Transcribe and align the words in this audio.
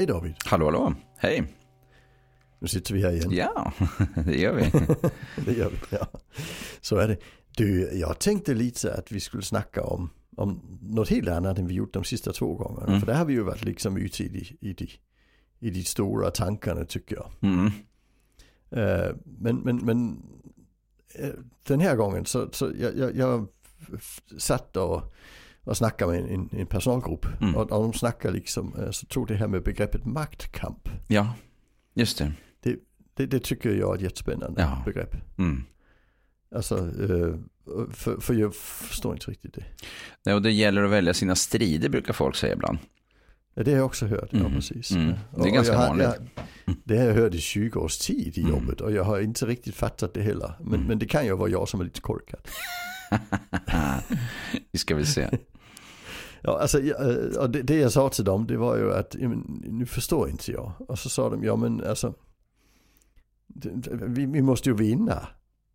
Hej 0.00 0.06
David. 0.06 0.34
Hallå, 0.44 0.64
hallå. 0.64 0.94
Hej. 1.16 1.44
Nu 2.58 2.68
sitter 2.68 2.94
vi 2.94 3.02
här 3.02 3.12
igen. 3.12 3.30
Ja, 3.30 3.72
det 4.26 4.36
gör 4.36 4.54
vi. 4.54 4.62
det 5.44 5.52
gör 5.52 5.70
vi, 5.70 5.96
ja. 5.96 6.06
Så 6.80 6.96
är 6.96 7.08
det. 7.08 7.16
Du, 7.56 7.90
jag 7.98 8.18
tänkte 8.18 8.54
lite 8.54 8.94
att 8.94 9.12
vi 9.12 9.20
skulle 9.20 9.42
snacka 9.42 9.82
om, 9.82 10.10
om 10.36 10.78
något 10.82 11.08
helt 11.08 11.28
annat 11.28 11.58
än 11.58 11.66
vi 11.66 11.74
gjort 11.74 11.94
de 11.94 12.04
sista 12.04 12.32
två 12.32 12.54
gångerna. 12.54 12.86
Mm. 12.86 13.00
För 13.00 13.06
där 13.06 13.14
har 13.14 13.24
vi 13.24 13.32
ju 13.32 13.42
varit 13.42 13.64
liksom 13.64 13.96
ute 13.96 14.24
i 14.24 14.28
de, 14.28 14.68
i 14.68 14.72
de, 14.72 14.88
i 15.58 15.70
de 15.70 15.82
stora 15.82 16.30
tankarna 16.30 16.84
tycker 16.84 17.16
jag. 17.16 17.30
Mm. 17.40 17.66
Eh, 18.70 19.16
men 19.24 19.56
men, 19.56 19.76
men 19.76 20.22
eh, 21.14 21.34
den 21.66 21.80
här 21.80 21.96
gången 21.96 22.26
så, 22.26 22.48
så 22.52 22.72
jag, 22.78 22.98
jag, 22.98 23.16
jag 23.16 23.48
satt 24.38 24.76
och, 24.76 25.14
och 25.64 25.76
snackade 25.76 26.12
med 26.12 26.30
en, 26.34 26.48
en 26.52 26.66
personalgrupp. 26.66 27.26
Mm. 27.40 27.56
Och, 27.56 27.62
och 27.72 27.82
de 27.82 27.92
snackade 27.92 28.34
liksom, 28.34 28.74
eh, 28.78 28.90
så 28.90 29.06
tog 29.06 29.26
det 29.28 29.34
här 29.34 29.48
med 29.48 29.62
begreppet 29.62 30.04
maktkamp. 30.04 30.88
Ja, 31.08 31.34
just 31.94 32.18
det. 32.18 32.32
Det, 33.14 33.26
det 33.26 33.38
tycker 33.44 33.74
jag 33.74 33.90
är 33.90 33.94
ett 33.94 34.00
jättespännande 34.02 34.60
Ja. 34.62 34.82
begrepp. 34.84 35.14
Mm. 35.38 35.62
Alltså, 36.54 36.78
eh, 36.78 37.34
för, 37.92 38.20
för 38.20 38.34
jag 38.34 38.54
förstår 38.54 39.12
inte 39.12 39.30
riktigt 39.30 39.54
det. 39.54 39.64
Nej, 40.26 40.34
och 40.34 40.42
det 40.42 40.50
gäller 40.52 40.82
att 40.84 40.90
välja 40.90 41.14
sina 41.14 41.34
strider 41.34 41.88
brukar 41.88 42.12
folk 42.12 42.36
säga 42.36 42.52
ibland. 42.52 42.78
Ja, 43.54 43.62
det 43.62 43.70
har 43.70 43.76
jag 43.78 43.86
också 43.86 44.06
hört, 44.06 44.28
ja 44.30 44.38
Mm. 44.38 44.52
precis. 44.52 44.90
Mm. 44.90 45.08
Ja. 45.08 45.42
Det 45.42 45.48
är 45.48 45.52
ganska 45.54 45.72
jag, 45.72 45.80
vanligt. 45.88 46.06
Jag, 46.66 46.76
det 46.84 46.98
har 46.98 47.04
jag 47.04 47.14
hört 47.14 47.34
i 47.34 47.38
20 47.38 47.80
års 47.80 47.98
tid 47.98 48.38
i 48.38 48.40
Mm. 48.40 48.52
jobbet 48.52 48.80
och 48.80 48.92
jag 48.92 49.04
har 49.04 49.20
inte 49.20 49.46
riktigt 49.46 49.74
fattat 49.74 50.14
det 50.14 50.22
heller. 50.22 50.52
Men, 50.60 50.74
Mm. 50.74 50.86
men 50.86 50.98
det 50.98 51.06
kan 51.06 51.24
ju 51.24 51.36
vara 51.36 51.48
jag 51.48 51.68
som 51.68 51.80
är 51.80 51.84
lite 51.84 52.00
korkad. 52.00 52.40
Vi 54.72 54.78
ska 54.78 54.94
väl 54.96 55.06
se. 55.06 55.28
Ja, 56.42 56.58
alltså, 56.60 56.80
eh, 56.80 57.38
och 57.42 57.50
det, 57.50 57.62
det 57.62 57.76
jag 57.76 57.92
sa 57.92 58.08
till 58.08 58.24
dem 58.24 58.46
det 58.46 58.56
var 58.56 58.76
ju 58.76 58.94
att 58.94 59.16
ja, 59.20 59.28
nu 59.62 59.86
förstår 59.86 60.28
inte 60.30 60.52
jag. 60.52 60.72
Och 60.78 60.98
så 60.98 61.08
sa 61.08 61.30
de, 61.30 61.44
ja 61.44 61.56
men 61.56 61.84
alltså, 61.84 62.14
vi, 64.06 64.26
vi 64.26 64.42
måste 64.42 64.68
ju 64.68 64.74
vinna. 64.74 65.28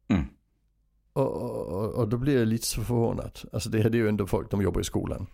Mm. 0.07 0.25
Och, 1.13 1.31
och, 1.41 1.93
och- 1.93 2.09
då 2.09 2.17
blir 2.17 2.39
jag 2.39 2.47
lite 2.47 2.65
så 2.67 2.81
förvånad. 2.81 3.39
Alltså 3.53 3.69
det 3.69 3.77
här 3.77 3.89
är 3.89 3.95
ju 3.95 4.09
ändå 4.09 4.27
folk, 4.27 4.51
de 4.51 4.61
jobbar 4.61 4.81
i 4.81 4.83
skolan. 4.83 5.27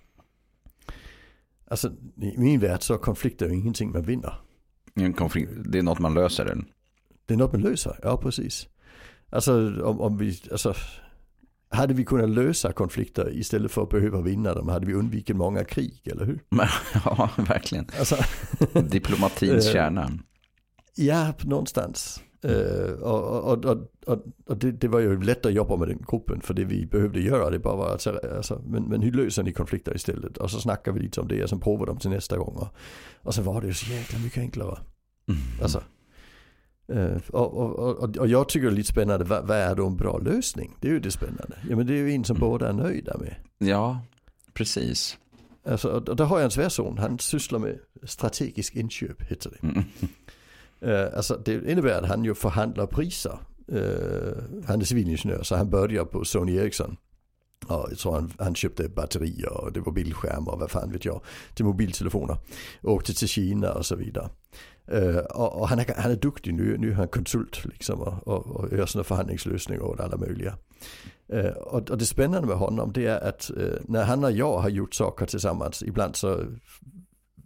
Alltså 1.68 1.92
i 2.16 2.38
min 2.38 2.60
värld 2.60 2.84
så 2.84 2.94
är 2.94 2.98
konflikter 2.98 3.48
ju 3.50 3.56
ingenting 3.56 3.92
man 3.92 4.02
vinner. 4.04 4.34
En 4.94 5.14
konflikt, 5.14 5.52
det 5.66 5.80
är 5.80 5.84
något 5.84 6.00
man 6.00 6.14
löser. 6.14 6.46
Eller? 6.46 6.66
Det 7.26 7.34
är 7.34 7.38
något 7.38 7.54
man 7.54 7.62
löser, 7.62 8.00
ja 8.04 8.18
precis. 8.18 8.68
Alltså 9.30 9.84
om, 9.84 10.02
om 10.02 10.18
vi, 10.18 10.42
alltså 10.52 10.74
hade 11.72 11.94
vi 11.94 12.06
kunnat 12.06 12.30
lösa 12.30 12.72
konflikter 12.72 13.38
istället 13.38 13.72
för 13.72 13.84
att 13.84 13.90
behöva 13.90 14.22
vinna 14.22 14.54
dem 14.54 14.70
hade 14.70 14.86
vi 14.86 14.94
undvikit 14.94 15.36
många 15.36 15.64
krig, 15.64 16.02
eller 16.06 16.26
hur? 16.26 16.40
Ja, 17.06 17.30
verkligen. 17.38 17.88
Alltså, 18.00 18.16
Diplomatins 18.90 19.68
Eh, 19.68 19.74
kärna. 19.74 20.12
Ja, 20.96 21.34
någonstans. 21.42 22.22
Eh, 22.44 22.92
och 22.92 23.52
och, 23.52 23.66
och, 23.66 24.20
och, 24.46 24.58
det, 24.58 24.72
det 24.72 24.88
var 24.88 25.00
ju 25.00 25.22
lätt 25.22 25.46
att 25.46 25.54
jobba 25.54 25.76
med 25.78 25.88
den 25.88 26.06
gruppen 26.08 26.42
för 26.42 26.54
det 26.54 26.64
vi 26.64 26.86
behövde 26.86 27.20
göra 27.20 27.50
det 27.50 27.60
bara 27.60 27.76
var 27.76 27.96
att 27.96 28.02
säga, 28.02 28.20
alltså, 28.36 28.62
men, 28.66 28.84
men 28.84 29.02
hur 29.02 29.12
löser 29.12 29.44
ni 29.44 29.54
konflikter 29.54 29.96
istället? 29.96 30.38
Och 30.38 30.52
så 30.52 30.60
snackar 30.60 30.92
vi 30.92 31.00
lite 31.00 31.22
om 31.22 31.28
det 31.28 31.44
och 31.44 31.50
sen 31.50 31.60
provar 31.60 31.86
de 31.86 31.98
till 31.98 32.10
nästa 32.10 32.38
gång. 32.38 32.56
Och, 32.56 32.68
och 33.22 33.34
så 33.36 33.42
var 33.42 33.62
det 33.62 33.68
ju 33.68 33.74
så 33.74 33.92
jäkla 33.94 34.20
mycket 34.20 34.38
enklare. 34.38 34.78
Mm. 35.28 35.42
Alltså, 35.62 35.84
och, 37.30 37.54
och, 37.58 37.80
och, 38.04 38.18
och 38.18 38.28
jag 38.28 38.50
tycker 38.50 38.68
det 38.68 38.74
är 38.74 38.76
lite 38.76 38.90
spännande, 38.92 39.26
vad, 39.26 39.48
vad 39.48 39.58
är 39.58 39.76
då 39.76 39.88
en 39.88 39.98
bra 39.98 40.18
lösning? 40.18 40.76
Det 40.80 40.88
är 40.88 40.92
ju 40.92 41.00
det 41.00 41.12
spännande. 41.12 41.56
Ja 41.70 41.76
men 41.76 41.88
det 41.88 41.94
är 41.94 41.98
ju 41.98 42.12
en 42.14 42.24
som 42.24 42.36
Mm. 42.36 42.50
båda 42.50 42.70
är 42.70 42.74
nöjda 42.74 43.18
med. 43.18 43.36
Ja, 43.58 44.02
precis. 44.54 45.18
Alltså, 45.66 45.90
och, 45.90 46.16
där 46.16 46.26
har 46.26 46.38
jag 46.38 46.46
en 46.46 46.52
svärson, 46.52 46.98
han 46.98 47.20
sysslar 47.20 47.60
med 47.60 47.80
strategisk 48.04 48.76
inköp 48.76 49.22
heter 49.22 49.50
det. 49.50 49.68
Mm. 49.68 49.84
Eh, 50.82 51.18
alltså 51.18 51.42
det 51.46 51.72
innebär 51.72 52.02
att 52.02 52.08
han 52.10 52.24
ju 52.24 52.34
förhandlar 52.36 52.88
priser. 52.88 53.40
Eh, 53.68 54.44
han 54.66 54.82
är 54.82 54.86
civilingenjör 54.86 55.44
så 55.44 55.56
han 55.56 55.70
börjar 55.70 56.06
på 56.06 56.26
Sony 56.26 56.56
Ericsson. 56.56 56.98
Ja, 57.70 57.90
tror 57.98 58.14
han, 58.14 58.34
han 58.40 58.56
köpte 58.56 58.90
batterier 58.90 59.54
och 59.54 59.72
det 59.74 59.80
var 59.80 59.92
bildskärmar 59.92 60.52
och 60.52 60.60
vad 60.60 60.72
fan 60.72 60.92
vet 60.92 61.06
jag. 61.06 61.22
Till 61.56 61.66
mobiltelefoner. 61.66 62.38
Åkte 62.84 63.14
till 63.14 63.28
Kina 63.28 63.74
och 63.74 63.86
så 63.86 63.96
vidare. 63.96 64.30
Eh, 64.88 65.18
och, 65.18 65.62
och 65.62 65.68
han, 65.68 65.80
är, 65.80 65.86
han 65.98 66.12
är 66.12 66.16
duktig 66.16 66.54
nu, 66.54 66.78
nu 66.78 66.92
är 66.92 66.96
han 66.96 67.08
konsult 67.08 67.66
liksom 67.66 68.02
och, 68.02 68.28
och, 68.28 68.48
och 68.48 68.78
gör 68.78 68.86
sådana 68.86 69.04
förhandlingslösningar 69.04 69.82
åt 69.82 70.00
alla 70.00 70.18
möjliga. 70.18 70.58
Eh, 71.34 71.46
och, 71.46 71.90
och 71.90 71.98
det 71.98 72.06
spännande 72.06 72.48
med 72.48 72.58
honom 72.58 72.92
det 72.94 73.06
är 73.06 73.28
att 73.30 73.50
eh, 73.50 73.80
när 73.88 74.04
han 74.04 74.24
och 74.24 74.32
jag 74.32 74.60
har 74.60 74.70
gjort 74.70 74.94
saker 74.94 75.26
tillsammans, 75.26 75.84
ibland 75.84 76.16
så 76.16 76.46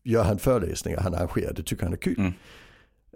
gör 0.04 0.24
han 0.24 0.40
föreläsningar, 0.40 1.00
han 1.00 1.14
arrangerar, 1.14 1.54
det 1.54 1.64
tycker 1.64 1.84
han 1.84 1.94
är 1.94 1.98
kul. 1.98 2.20
Mm. 2.20 2.34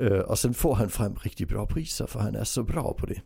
Eh, 0.02 0.20
och 0.20 0.40
sen 0.40 0.54
får 0.54 0.76
han 0.76 0.90
fram 0.90 1.16
riktigt 1.16 1.50
bra 1.50 1.66
priser 1.66 2.06
för 2.06 2.20
han 2.20 2.36
är 2.36 2.44
så 2.44 2.64
bra 2.64 2.94
på 2.94 3.06
det. 3.06 3.22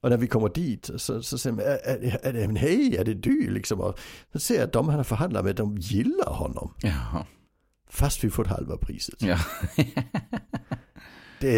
Och 0.00 0.10
när 0.10 0.16
vi 0.16 0.26
kommer 0.26 0.48
dit 0.48 0.90
så, 0.96 1.22
så 1.22 1.38
säger 1.38 1.56
man, 1.56 1.64
är, 1.64 1.68
är, 1.68 2.18
är 2.22 2.32
det, 2.32 2.58
hej, 2.58 2.96
är 2.96 3.04
det 3.04 3.14
du 3.14 3.50
liksom? 3.50 3.80
Och 3.80 3.98
så 4.32 4.38
ser 4.38 4.54
jag 4.54 4.64
att 4.64 4.72
de 4.72 4.88
han 4.88 4.96
har 4.96 5.04
förhandlat 5.04 5.44
med, 5.44 5.56
de 5.56 5.78
gillar 5.78 6.32
honom. 6.32 6.74
Ja. 6.82 7.26
Fast 7.90 8.24
vi 8.24 8.30
fått 8.30 8.46
halva 8.46 8.76
priset. 8.76 9.22
Ja. 9.22 9.38
Det 11.40 11.48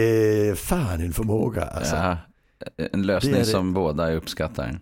är 0.48 0.54
fan 0.54 1.00
en 1.00 1.12
förmåga 1.12 1.62
alltså. 1.62 1.96
Ja. 1.96 2.16
ja. 2.76 2.84
En 2.92 3.02
lösning 3.02 3.44
som 3.44 3.72
båda 3.72 4.12
uppskattar. 4.12 4.78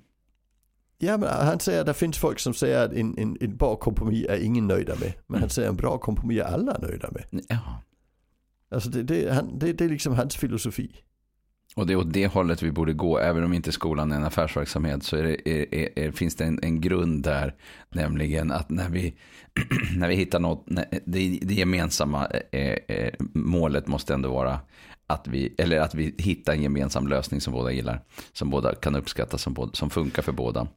men 1.00 1.22
han 1.24 1.60
säger 1.60 1.80
att 1.80 1.86
det 1.86 1.94
finns 1.94 2.18
folk 2.18 2.38
som 2.38 2.54
säger 2.54 2.84
att 2.84 2.92
en, 2.92 3.18
en, 3.18 3.36
en 3.40 3.56
bra 3.56 3.76
kompromiss 3.76 4.26
är 4.28 4.36
ingen 4.36 4.66
nöjda 4.66 4.94
med. 4.94 5.12
Men 5.26 5.34
Mm. 5.36 5.40
han 5.40 5.50
säger 5.50 5.68
att 5.68 5.72
en 5.72 5.76
bra 5.76 5.98
kompromiss 5.98 6.40
är 6.40 6.44
alla 6.44 6.78
nöjda 6.78 7.10
med. 7.10 7.42
Ja. 7.48 7.82
Alltså 8.70 8.90
det, 8.90 9.02
det, 9.02 9.32
han, 9.34 9.58
det, 9.58 9.72
det 9.72 9.84
är 9.84 9.88
liksom 9.88 10.14
hans 10.14 10.36
filosofi. 10.36 10.96
Och 11.78 11.86
det 11.86 11.92
är 11.92 11.96
åt 11.96 12.12
det 12.12 12.26
hållet 12.26 12.62
vi 12.62 12.70
borde 12.70 12.92
gå, 12.92 13.18
även 13.18 13.44
om 13.44 13.52
inte 13.52 13.72
skolan 13.72 14.12
är 14.12 14.16
en 14.16 14.24
affärsverksamhet, 14.24 15.02
så 15.02 15.16
är 15.16 15.22
det, 15.22 15.48
är, 15.50 15.98
är, 15.98 16.10
finns 16.10 16.36
det 16.36 16.44
en, 16.44 16.58
en 16.62 16.80
grund 16.80 17.22
där, 17.22 17.54
nämligen 17.90 18.50
att 18.52 18.70
när 18.70 18.88
vi, 18.88 19.14
när 19.96 20.08
vi 20.08 20.14
hittar 20.14 20.40
något, 20.40 20.66
det, 21.04 21.38
det 21.42 21.54
gemensamma 21.54 22.26
eh, 22.52 22.72
eh, 22.88 23.12
målet 23.32 23.86
måste 23.86 24.14
ändå 24.14 24.30
vara 24.30 24.60
att 25.06 25.28
vi, 25.28 25.54
eller 25.58 25.80
att 25.80 25.94
vi 25.94 26.14
hittar 26.18 26.52
en 26.52 26.62
gemensam 26.62 27.08
lösning 27.08 27.40
som 27.40 27.52
båda 27.52 27.72
gillar, 27.72 28.00
som 28.32 28.50
båda 28.50 28.74
kan 28.74 28.94
uppskatta, 28.96 29.38
som, 29.38 29.54
båda, 29.54 29.72
som 29.72 29.90
funkar 29.90 30.22
för 30.22 30.32
båda. 30.32 30.68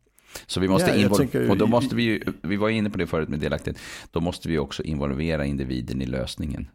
Så 0.48 0.60
vi 0.60 0.68
måste 0.68 0.90
Ja, 0.90 0.96
jag 0.98 1.10
invol- 1.12 1.18
tänker 1.18 1.42
ju- 1.42 1.50
och 1.50 1.58
då 1.58 1.68
måste 1.68 1.96
vi 1.96 2.04
ju, 2.04 2.22
vi 2.42 2.56
var 2.56 2.70
inne 2.70 2.90
på 2.90 2.98
det 2.98 3.08
förut 3.08 3.30
med 3.30 3.40
delaktighet, 3.40 3.80
då 4.12 4.20
måste 4.20 4.50
vi 4.50 4.58
också 4.58 4.84
involvera 4.84 5.46
individen 5.46 6.02
i 6.02 6.06
lösningen. 6.06 6.68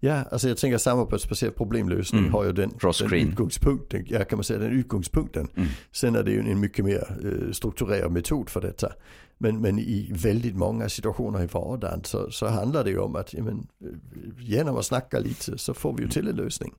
Ja, 0.00 0.24
alltså 0.30 0.48
jag 0.48 0.56
tänker 0.56 1.18
speciellt 1.18 1.56
problemlösning 1.56 2.20
Mm. 2.20 2.32
har 2.32 2.44
ju 2.44 2.52
den, 2.52 2.72
den 3.08 3.28
utgångspunkten, 3.28 4.06
ja 4.08 4.24
kan 4.24 4.36
man 4.36 4.44
säga 4.44 4.58
den 4.58 4.72
utgångspunkten. 4.72 5.48
Mm. 5.56 5.68
Sen 5.92 6.14
är 6.16 6.22
det 6.22 6.30
ju 6.30 6.40
en 6.40 6.60
mycket 6.60 6.84
mer 6.84 7.18
eh, 7.24 7.52
strukturerad 7.52 8.12
metod 8.12 8.48
för 8.48 8.60
detta. 8.60 8.92
Men, 9.38 9.60
men 9.60 9.78
i 9.78 10.10
väldigt 10.14 10.56
många 10.56 10.88
situationer 10.88 11.42
i 11.42 11.46
vardagen 11.46 12.04
så, 12.04 12.30
så 12.30 12.46
handlar 12.46 12.84
det 12.84 12.90
ju 12.90 12.98
om 12.98 13.16
att 13.16 13.32
men, 13.32 13.66
eh, 13.84 13.88
genom 14.38 14.76
att 14.76 14.84
snacka 14.86 15.18
lite 15.18 15.58
så 15.58 15.74
får 15.74 15.96
vi 15.96 16.02
ju 16.02 16.08
till 16.08 16.28
en 16.28 16.36
lösning. 16.36 16.72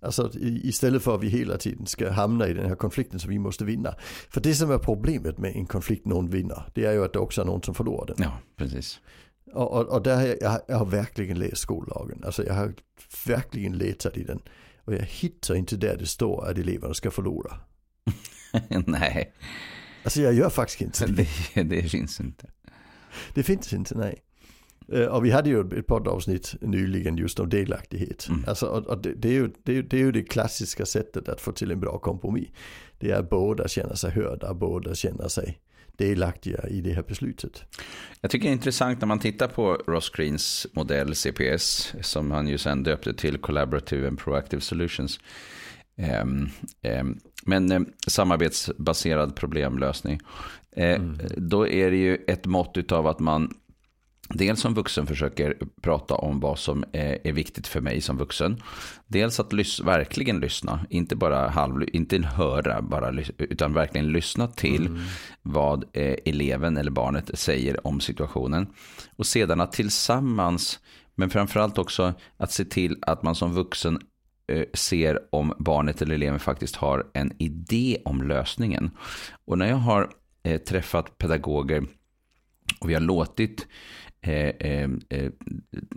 Alltså 0.00 0.30
i, 0.34 0.68
istället 0.68 1.02
för 1.02 1.14
att 1.14 1.22
vi 1.22 1.28
hela 1.28 1.58
tiden 1.58 1.86
ska 1.86 2.10
hamna 2.10 2.48
i 2.48 2.52
den 2.54 2.68
här 2.68 2.74
konflikten 2.76 3.20
som 3.20 3.30
vi 3.30 3.38
måste 3.38 3.64
vinna. 3.64 3.94
För 4.30 4.40
det 4.40 4.54
som 4.54 4.70
är 4.70 4.78
problemet 4.78 5.38
med 5.38 5.56
en 5.56 5.66
konflikt 5.66 6.06
någon 6.06 6.30
vinner, 6.30 6.62
det 6.74 6.84
är 6.84 6.92
ju 6.92 7.04
att 7.04 7.12
det 7.12 7.18
också 7.18 7.40
är 7.40 7.44
någon 7.44 7.62
som 7.62 7.74
förlorar 7.74 8.06
den. 8.06 8.16
Ja, 8.18 8.38
precis. 8.56 9.00
Och, 9.52 9.72
och, 9.72 9.88
och 9.88 10.02
där 10.02 10.16
har 10.16 10.22
jag, 10.26 10.60
jag, 10.68 10.76
har- 10.78 10.86
verkligen 10.86 11.38
läst 11.38 11.58
skollagen. 11.62 12.22
Alltså 12.24 12.46
jag 12.46 12.54
har 12.54 12.74
verkligen 13.26 13.78
letat 13.78 14.16
i 14.16 14.22
den. 14.24 14.40
Och 14.84 14.94
jag 14.94 15.02
hittar 15.02 15.54
inte 15.54 15.76
där 15.76 15.96
det 15.96 16.06
står 16.06 16.46
att 16.50 16.58
eleverna 16.58 16.94
ska 16.94 17.10
förlora. 17.10 17.60
Nej, 18.86 19.32
Alltså 20.04 20.20
jag 20.20 20.34
gör 20.34 20.50
faktiskt 20.50 20.80
inte 20.80 21.06
det. 21.06 21.26
det, 21.54 21.62
det 21.62 21.82
finns 21.88 22.20
inte. 22.20 22.50
Det 23.34 23.42
finns 23.42 23.72
inte, 23.72 23.94
nej. 23.98 24.22
Eh, 24.92 25.04
Och 25.06 25.24
vi 25.24 25.30
hade 25.30 25.48
ju 25.50 25.78
ett 25.78 25.86
poddavsnitt 25.86 26.54
nyligen 26.60 27.16
just 27.16 27.40
om 27.40 27.48
delaktighet. 27.48 28.28
Mm. 28.28 28.44
Alltså, 28.46 28.66
och, 28.66 28.86
och 28.86 28.98
det, 29.02 29.14
det, 29.14 29.28
är 29.28 29.32
ju, 29.32 29.50
det, 29.62 29.82
det 29.82 29.96
är 29.96 30.00
ju 30.00 30.12
det 30.12 30.22
klassiska 30.22 30.86
sättet 30.86 31.28
att 31.28 31.40
få 31.40 31.52
till 31.52 31.70
en 31.70 31.80
bra 31.80 31.98
kompromiss. 31.98 32.48
Det 32.98 33.10
är 33.10 33.18
att 33.18 33.30
båda 33.30 33.68
känner 33.68 33.94
sig 33.94 34.10
hörda, 34.10 34.54
båda 34.54 34.94
känner 34.94 35.28
sig 35.28 35.58
delaktiga 35.96 36.68
i 36.68 36.80
det 36.80 36.92
här 36.92 37.02
beslutet. 37.02 37.64
Jag 38.20 38.30
tycker 38.30 38.44
det 38.44 38.50
är 38.50 38.52
intressant 38.52 39.00
när 39.00 39.06
man 39.08 39.18
tittar 39.18 39.48
på 39.48 39.74
Ross 39.86 40.10
Greens 40.10 40.66
modell 40.72 41.14
CPS, 41.14 41.94
som 42.00 42.30
han 42.30 42.48
ju 42.48 42.58
sen 42.58 42.82
döpte 42.82 43.14
till 43.14 43.38
Collaborative 43.38 44.08
and 44.08 44.18
Proactive 44.18 44.60
Solutions. 44.60 45.20
Ehm, 45.96 46.48
ehm, 46.82 47.18
men 47.44 47.72
eh, 47.72 47.80
samarbetsbaserad 48.06 49.36
problemlösning. 49.36 50.20
Eh, 50.76 51.02
Då 51.36 51.68
är 51.68 51.90
det 51.90 51.96
ju 51.96 52.14
ett 52.26 52.46
mått 52.46 52.92
av 52.92 53.06
att 53.06 53.18
man 53.20 53.54
dels 54.28 54.60
som 54.60 54.74
vuxen 54.74 55.06
försöker 55.06 55.56
prata 55.82 56.14
om 56.14 56.40
vad 56.40 56.58
som 56.58 56.84
är, 56.92 57.18
är 57.26 57.32
viktigt 57.32 57.66
för 57.66 57.80
mig 57.80 58.00
som 58.00 58.18
vuxen. 58.18 58.62
Dels 59.06 59.40
att 59.40 59.52
lys- 59.52 59.84
verkligen 59.84 60.40
lyssna, 60.40 60.86
inte 60.90 61.16
bara 61.16 61.48
halv, 61.48 61.88
inte 61.92 62.18
höra, 62.18 62.82
bara, 62.82 63.22
utan 63.38 63.72
verkligen 63.72 64.12
lyssna 64.12 64.46
till 64.46 65.00
vad 65.42 65.84
eh, 65.92 66.16
eleven 66.24 66.76
eller 66.76 66.90
barnet 66.90 67.38
säger 67.38 67.86
om 67.86 68.00
situationen. 68.00 68.66
Och 69.16 69.26
sedan 69.26 69.60
att 69.60 69.72
tillsammans 69.72 70.80
Men 71.16 71.30
framförallt 71.30 71.78
också 71.78 72.14
att 72.36 72.52
se 72.52 72.64
till 72.64 72.98
att 73.02 73.22
man 73.22 73.34
som 73.34 73.52
vuxen 73.52 73.98
eh, 74.52 74.64
ser 74.74 75.18
om 75.34 75.52
barnet 75.58 76.02
eller 76.02 76.14
eleven 76.14 76.40
faktiskt 76.40 76.76
har 76.76 77.06
en 77.14 77.32
idé 77.38 77.98
om 78.04 78.22
lösningen. 78.22 78.90
Och 79.44 79.58
när 79.58 79.68
jag 79.68 79.76
har 79.76 80.10
eh, 80.42 80.60
träffat 80.60 81.18
pedagoger 81.18 81.86
och 82.80 82.90
vi 82.90 82.94
har 82.94 83.00
låtit 83.00 83.66
eh, 84.20 84.32
eh, 84.32 84.90
eh, 85.08 85.30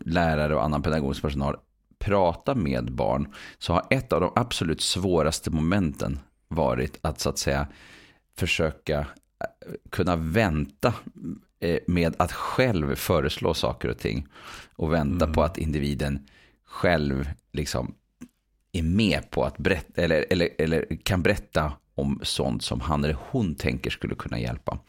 lärare 0.05 0.55
och 0.55 0.63
annan 0.63 0.81
pedagogisk 0.81 1.21
personal 1.21 1.55
prata 1.99 2.55
med 2.55 2.91
barn 2.91 3.33
så 3.57 3.73
har 3.73 3.85
ett 3.89 4.13
av 4.13 4.21
de 4.21 4.31
absolut 4.35 4.81
svåraste 4.81 5.51
momenten 5.51 6.19
varit 6.47 6.99
att 7.01 7.19
så 7.19 7.29
att 7.29 7.37
säga 7.37 7.67
försöka 8.37 9.07
kunna 9.89 10.15
vänta 10.15 10.93
med 11.87 12.15
att 12.17 12.31
själv 12.31 12.95
föreslå 12.95 13.53
saker 13.53 13.89
och 13.89 13.97
ting 13.97 14.27
och 14.75 14.93
vänta 14.93 15.25
mm. 15.25 15.33
på 15.33 15.43
att 15.43 15.57
individen 15.57 16.27
själv 16.65 17.29
liksom 17.51 17.95
är 18.71 18.83
med 18.83 19.31
på 19.31 19.43
att 19.43 19.57
berätta 19.57 20.01
eller, 20.01 20.25
eller, 20.29 20.49
eller 20.57 20.85
kan 21.03 21.21
berätta 21.21 21.73
om 21.99 22.19
sånt 22.23 22.63
som 22.63 22.81
han 22.81 23.03
eller 23.03 23.17
hon 23.29 23.55
tänker 23.55 23.89
skulle 23.89 24.15
kunna 24.15 24.39
hjälpa. 24.39 24.79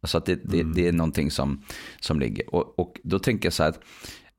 Alltså 0.00 0.18
att 0.18 0.26
det, 0.26 0.40
det, 0.44 0.60
mm. 0.60 0.74
det 0.74 0.88
är 0.88 0.92
någonting 0.92 1.30
som, 1.30 1.64
som 2.00 2.20
ligger. 2.20 2.54
Och, 2.54 2.78
och, 2.78 3.00
då 3.02 3.18
tänker 3.18 3.46
jag 3.46 3.52
så 3.52 3.62
här 3.62 3.70
att 3.70 3.80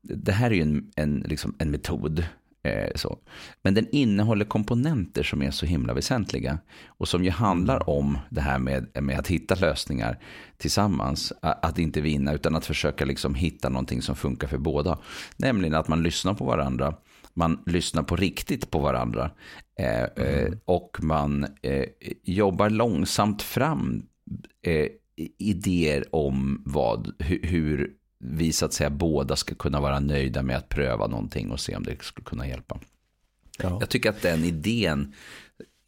det 0.02 0.32
här 0.32 0.50
är 0.50 0.54
ju 0.54 0.62
en, 0.62 0.90
en, 0.96 1.24
liksom 1.28 1.54
en 1.58 1.70
metod. 1.70 2.24
Eh, 2.62 2.90
så. 2.94 3.18
Men 3.62 3.74
den 3.74 3.88
innehåller 3.92 4.44
komponenter 4.44 5.22
som 5.22 5.42
är 5.42 5.50
så 5.50 5.66
himla 5.66 5.94
väsentliga. 5.94 6.58
Och 6.86 7.08
som 7.08 7.24
ju 7.24 7.30
handlar 7.30 7.76
mm. 7.76 7.88
om 7.88 8.18
det 8.30 8.40
här 8.40 8.58
med, 8.58 9.02
med 9.02 9.18
att 9.18 9.28
hitta 9.28 9.54
lösningar 9.54 10.18
tillsammans. 10.56 11.32
Att 11.40 11.78
inte 11.78 12.00
vinna 12.00 12.32
utan 12.32 12.56
att 12.56 12.66
försöka 12.66 13.04
liksom 13.04 13.34
hitta 13.34 13.68
någonting 13.68 14.02
som 14.02 14.16
funkar 14.16 14.48
för 14.48 14.58
båda. 14.58 14.98
Nämligen 15.36 15.74
att 15.74 15.88
man 15.88 16.02
lyssnar 16.02 16.34
på 16.34 16.44
varandra 16.44 16.94
man 17.36 17.62
lyssnar 17.66 18.02
på 18.02 18.16
riktigt 18.16 18.70
på 18.70 18.78
varandra. 18.78 19.30
Eh, 19.78 20.02
eh, 20.02 20.46
mm. 20.46 20.58
Och 20.64 20.96
man 21.02 21.46
eh, 21.62 21.84
jobbar 22.22 22.70
långsamt 22.70 23.42
fram 23.42 24.06
idéer 25.38 26.14
om 26.14 26.62
vad, 26.66 27.14
hur, 27.18 27.42
hur 27.42 27.92
vi 28.18 28.52
så 28.52 28.64
att 28.64 28.72
säga 28.72 28.90
båda 28.90 29.36
ska 29.36 29.54
kunna 29.54 29.80
vara 29.80 30.00
nöjda 30.00 30.42
med 30.42 30.56
att 30.56 30.68
pröva 30.68 31.06
någonting 31.06 31.50
och 31.50 31.60
se 31.60 31.76
om 31.76 31.82
det 31.82 32.02
skulle 32.02 32.24
kunna 32.24 32.48
hjälpa. 32.48 32.78
Ja. 33.58 33.76
Jag 33.80 33.88
tycker 33.88 34.10
att 34.10 34.22
den 34.22 34.44
idén 34.44 35.14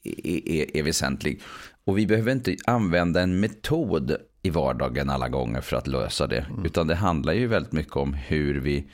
är, 0.05 0.49
är, 0.49 0.77
är, 0.77 0.83
väsentlig. 0.83 1.41
Och 1.85 1.99
vi 1.99 2.07
behöver 2.07 2.33
inte 2.33 2.57
använda 2.67 3.23
en 3.23 3.41
metod 3.41 4.17
i 4.43 4.51
vardagen 4.51 5.11
alla 5.11 5.29
gånger 5.29 5.61
för 5.61 5.77
att 5.77 5.87
lösa 5.87 6.27
det. 6.27 6.47
Mm. 6.51 6.65
Utan 6.65 6.87
det 6.87 6.95
handlar 6.95 7.33
ju 7.33 7.47
väldigt 7.47 7.73
mycket 7.73 7.97
om 7.97 8.15
hur 8.15 8.61
vi, 8.61 8.91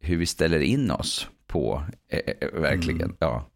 hur 0.00 0.16
vi 0.16 0.26
ställer 0.26 0.60
in 0.60 0.90
oss 0.90 1.28
på, 1.46 1.82
eh, 2.08 2.18
eh, 2.40 2.60
verkligen. 2.60 3.00
Mm. 3.00 3.16
Ja. 3.18 3.50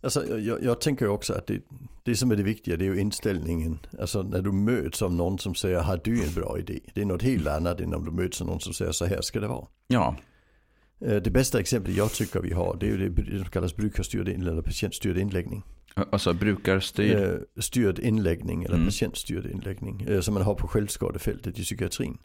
Alltså, 0.00 0.38
jag, 0.38 0.62
jag, 0.62 0.80
tänker 0.80 1.08
också 1.08 1.32
att 1.32 1.46
det, 1.46 1.60
det 2.02 2.16
som 2.16 2.30
är 2.30 2.36
det 2.36 2.42
viktiga 2.42 2.76
det 2.76 2.84
är 2.84 2.94
ju 2.94 3.00
inställningen. 3.00 3.78
Alltså 4.00 4.22
när 4.22 4.42
du 4.42 4.52
möts 4.52 5.02
av 5.02 5.12
någon 5.12 5.38
som 5.38 5.54
säger 5.54 5.80
har 5.80 6.00
du 6.04 6.24
en 6.24 6.34
bra 6.34 6.58
idé. 6.58 6.80
Det 6.94 7.00
är 7.00 7.04
något 7.04 7.22
helt 7.22 7.46
annat 7.46 7.80
än 7.80 7.94
om 7.94 8.04
du 8.04 8.10
möts 8.10 8.40
av 8.40 8.46
någon 8.46 8.60
som 8.60 8.72
säger 8.72 8.92
så 8.92 9.06
här 9.06 9.20
ska 9.20 9.40
det 9.40 9.48
vara. 9.48 9.66
Ja. 9.88 10.16
Eh, 11.00 11.16
det 11.16 11.30
bästa 11.30 11.60
exemplet 11.60 11.96
jag 11.96 12.12
tycker 12.12 12.40
vi 12.40 12.52
har 12.52 12.76
det 12.80 12.86
är 12.86 12.90
ju 12.90 13.08
det 13.08 13.38
som 13.38 13.50
kallas 13.50 13.76
brukarstyrd 13.76 14.28
eller 14.28 14.62
patientstyrd 14.62 15.18
inläggning. 15.18 15.62
Alltså 16.12 16.32
brukarstyrd? 16.32 17.44
Styrd 17.56 17.98
inläggning 17.98 18.64
eller 18.64 18.74
mm. 18.74 18.86
patientstyrd 18.86 19.46
inläggning. 19.46 20.22
Som 20.22 20.34
man 20.34 20.42
har 20.42 20.54
på 20.54 20.68
självskadefältet 20.68 21.58
i 21.58 21.62
psykiatrin. 21.62 22.18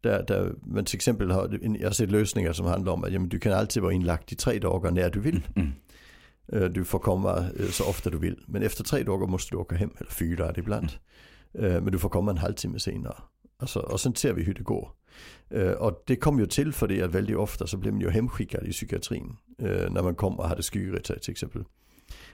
Där, 0.00 0.24
där 0.26 0.54
man 0.62 0.84
till 0.84 0.96
exempel 0.96 1.30
har, 1.30 1.58
jag 1.80 1.88
har 1.88 1.92
sett 1.92 2.10
lösningar 2.10 2.52
som 2.52 2.66
handlar 2.66 2.92
om 2.92 3.04
att 3.04 3.12
jamen, 3.12 3.28
du 3.28 3.38
kan 3.38 3.52
alltid 3.52 3.82
vara 3.82 3.92
inlagt 3.92 4.32
i 4.32 4.36
tre 4.36 4.58
dagar 4.58 4.90
när 4.90 5.10
du 5.10 5.20
vill. 5.20 5.40
Mm. 5.56 5.68
mm. 6.52 6.72
Du 6.72 6.84
får 6.84 6.98
komma 6.98 7.44
så 7.70 7.84
ofta 7.88 8.10
du 8.10 8.18
vill. 8.18 8.40
Men 8.46 8.62
efter 8.62 8.84
tre 8.84 9.02
dagar 9.02 9.26
måste 9.26 9.54
du 9.54 9.58
åka 9.58 9.76
hem, 9.76 9.90
eller 9.98 10.10
fyra 10.10 10.48
är 10.48 10.52
det 10.52 10.60
ibland. 10.60 10.90
Mm. 11.58 11.84
Men 11.84 11.92
du 11.92 11.98
får 11.98 12.08
komma 12.08 12.30
en 12.30 12.38
halvtimme 12.38 12.78
senare. 12.78 13.16
Alltså, 13.58 13.80
och 13.80 14.00
sen 14.00 14.14
ser 14.14 14.32
vi 14.32 14.42
hur 14.42 14.54
det 14.54 14.62
går. 14.62 14.90
Och 15.78 16.02
det 16.06 16.16
kom 16.16 16.38
ju 16.38 16.46
till 16.46 16.72
för 16.72 16.88
det 16.88 17.02
att 17.02 17.14
väldigt 17.14 17.36
ofta 17.36 17.66
så 17.66 17.76
blir 17.76 17.92
man 17.92 18.00
ju 18.00 18.10
hemskickad 18.10 18.66
i 18.66 18.72
psykiatrin. 18.72 19.36
När 19.90 20.02
man 20.02 20.14
kommer 20.14 20.38
och 20.38 20.48
hade 20.48 20.62
skurit 20.62 21.06
sig 21.06 21.20
till 21.20 21.30
exempel. 21.30 21.64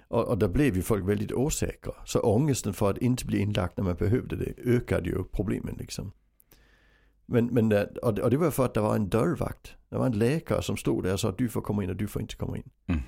Och, 0.09 0.29
och 0.29 0.39
där 0.39 0.49
blev 0.49 0.77
ju 0.77 0.83
folk 0.83 1.09
väldigt 1.09 1.33
osäkra. 1.33 1.93
Så 2.05 2.21
ångesten 2.21 2.75
för 2.75 2.91
att 2.91 2.99
inte 2.99 3.27
bli 3.27 3.39
inlagt 3.39 3.77
när 3.77 3.85
man 3.85 3.97
behövde 3.97 4.37
det 4.37 4.55
ökade 4.65 5.09
ju 5.09 5.25
problemen 5.25 5.77
liksom. 5.79 6.13
Men, 7.27 7.47
men 7.47 7.73
och 8.03 8.31
det 8.31 8.37
var 8.37 8.51
för 8.51 8.65
att 8.65 8.75
det 8.75 8.81
var 8.81 8.97
en 8.97 9.09
dörrvakt. 9.09 9.75
Det 9.89 9.99
var 9.99 10.07
en 10.07 10.19
läkare 10.19 10.63
som 10.63 10.77
stod 10.77 11.05
där 11.05 11.13
och 11.13 11.21
sa 11.21 11.29
att 11.29 11.39
du 11.39 11.49
får 11.49 11.61
komma 11.61 11.85
in 11.85 11.91
och 11.91 11.97
du 11.97 12.07
får 12.07 12.23
inte 12.23 12.37
komma 12.37 12.57
in. 12.57 12.71
Mm. 12.87 13.01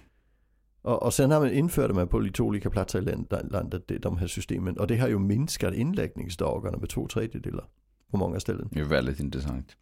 Och, 0.82 1.02
och 1.02 1.14
sen 1.14 1.30
har 1.30 1.40
man 1.40 1.50
införde 1.50 1.94
man 1.94 2.08
på 2.08 2.18
lite 2.18 2.42
olika 2.42 2.70
platser 2.70 2.98
i 2.98 3.02
landet 3.50 4.02
de 4.02 4.16
här 4.16 4.26
systemen. 4.26 4.78
Och 4.78 4.86
det 4.86 4.96
har 4.96 5.08
ju 5.08 5.18
minskat 5.18 5.74
inläggningsdagarna 5.74 6.78
med 6.78 6.88
två 6.88 7.08
tredjedelar 7.08 7.64
på 8.10 8.16
många 8.16 8.40
ställen. 8.40 8.68
Det 8.72 8.80
är 8.80 8.84
väldigt 8.84 9.20
intressant. 9.20 9.76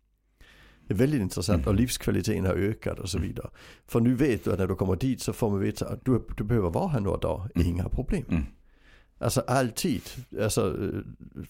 Det 0.86 0.94
är 0.94 0.98
väldigt 0.98 1.20
intressant 1.20 1.62
mm. 1.62 1.68
och 1.68 1.74
livskvaliteten 1.74 2.44
har 2.44 2.54
ökat 2.54 2.98
och 2.98 3.08
så 3.08 3.18
mm. 3.18 3.28
vidare. 3.28 3.50
För 3.86 4.00
nu 4.00 4.14
vet 4.14 4.44
du 4.44 4.52
att 4.52 4.58
när 4.58 4.66
du 4.66 4.74
kommer 4.74 4.96
dit 4.96 5.22
så 5.22 5.32
får 5.32 5.50
man 5.50 5.60
veta 5.60 5.88
att 5.88 6.04
du, 6.04 6.22
du 6.36 6.44
behöver 6.44 6.70
vara 6.70 6.88
här 6.88 7.00
några 7.00 7.18
dagar, 7.18 7.50
mm. 7.54 7.68
inga 7.68 7.88
problem. 7.88 8.24
Alltså 9.18 9.40
alltid. 9.40 10.02
Alltså, 10.40 10.76